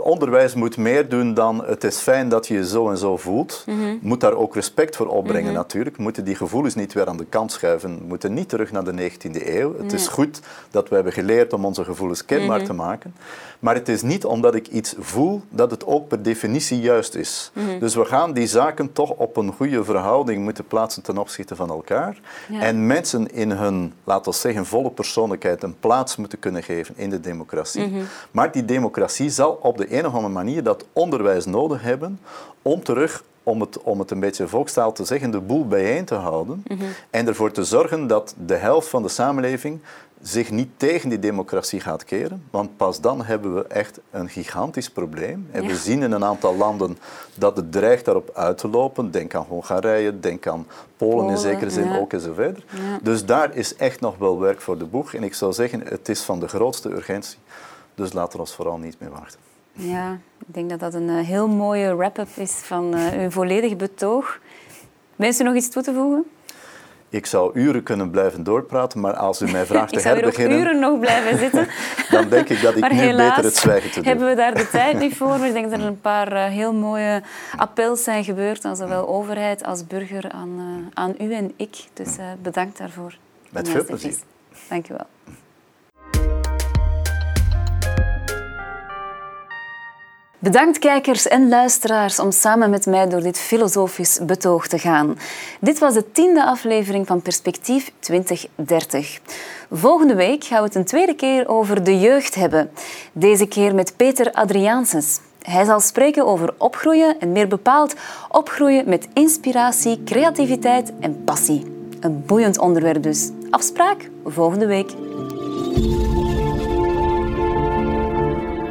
[0.03, 3.63] onderwijs moet meer doen dan het is fijn dat je je zo en zo voelt.
[3.67, 3.97] Mhm.
[4.01, 5.97] Moet daar ook respect voor opbrengen natuurlijk.
[5.97, 7.99] We moeten die gevoelens niet weer aan de kant schuiven.
[7.99, 9.75] We moeten niet terug naar de 19e eeuw.
[9.83, 10.41] Het is goed
[10.71, 12.67] dat we hebben geleerd om onze gevoelens kenbaar Mhm.
[12.67, 13.15] te maken.
[13.59, 17.51] Maar het is niet omdat ik iets voel dat het ook per definitie juist is.
[17.55, 17.79] Mhm.
[17.79, 21.71] Dus we gaan die zaken toch op een goede verhouding moeten plaatsen ten opzichte van
[21.71, 22.21] elkaar.
[22.49, 22.61] Ja.
[22.61, 27.11] En mensen in hun, laten we zeggen, volle persoonlijkheid een plaats moeten kunnen geven in
[27.11, 27.87] de democratie.
[27.87, 28.03] Mhm.
[28.31, 32.21] Maar die democratie zal op de een of andere manier dat onderwijs nodig hebben
[32.63, 36.15] om terug om het, om het een beetje volkstaal te zeggen, de boel bijeen te
[36.15, 36.85] houden Mhm.
[37.11, 39.81] en ervoor te zorgen dat de helft van de samenleving
[40.23, 42.45] zich niet tegen die democratie gaat keren.
[42.51, 45.49] Want pas dan hebben we echt een gigantisch probleem.
[45.51, 45.69] En Ja.
[45.69, 46.99] we zien in een aantal landen
[47.35, 49.11] dat het dreigt daarop uit te lopen.
[49.11, 50.67] Denk aan Hongarije, denk aan
[50.97, 51.99] Polen, in zekere zin ja.
[51.99, 52.65] ook en zo verder.
[52.71, 52.99] Ja.
[53.03, 55.15] Dus daar is echt nog wel werk voor de boeg.
[55.15, 57.39] En ik zou zeggen, het is van de grootste urgentie.
[57.95, 59.41] Dus laten we ons vooral niet meer wachten.
[59.73, 60.13] Ja,
[60.47, 64.39] ik denk dat dat een eh, heel mooie wrap-up is van eh, uw volledig betoog.
[65.17, 66.25] Wenst u nog iets toe te voegen?
[67.11, 70.27] Ik zou uren kunnen blijven doorpraten, maar als u mij vraagt Ik te zou hier
[70.27, 71.69] ook herbeginnen, uren nog blijven zitten.
[72.11, 74.09] dan denk ik dat ik maar nu helaas beter het zwijgen te doen.
[74.09, 75.29] hebben we daar de tijd niet voor.
[75.29, 77.23] Maar ik denk dat er een paar eh, heel mooie
[77.57, 81.77] appels zijn gebeurd aan zowel overheid als burger, aan, eh, aan u en ik.
[81.93, 83.17] Dus eh, bedankt daarvoor.
[83.51, 84.15] Met veel plezier.
[84.69, 85.35] Dank u wel.
[90.41, 95.19] Bedankt kijkers en luisteraars om samen met mij door dit filosofisch betoog te gaan.
[95.61, 99.21] Dit was de tiende aflevering van Perspectief 2030.
[99.71, 102.71] Volgende week gaan we het een tweede keer over de jeugd hebben.
[103.13, 105.21] Deze keer met Peter Adriaansens.
[105.43, 107.95] Hij zal spreken over opgroeien en meer bepaald
[108.29, 111.65] opgroeien met inspiratie, creativiteit en passie.
[112.01, 113.31] Een boeiend onderwerp dus.
[113.51, 114.91] Afspraak volgende week.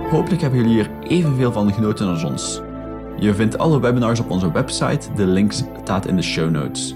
[0.09, 2.61] Hopelijk hebben jullie hier evenveel van genoten als ons.
[3.19, 6.95] Je vindt alle webinars op onze website, de links staat in de show notes.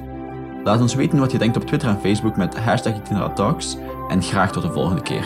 [0.63, 2.93] Laat ons weten wat je denkt op Twitter en Facebook met hashtag
[3.35, 3.77] Talks
[4.09, 5.23] en graag tot de volgende keer.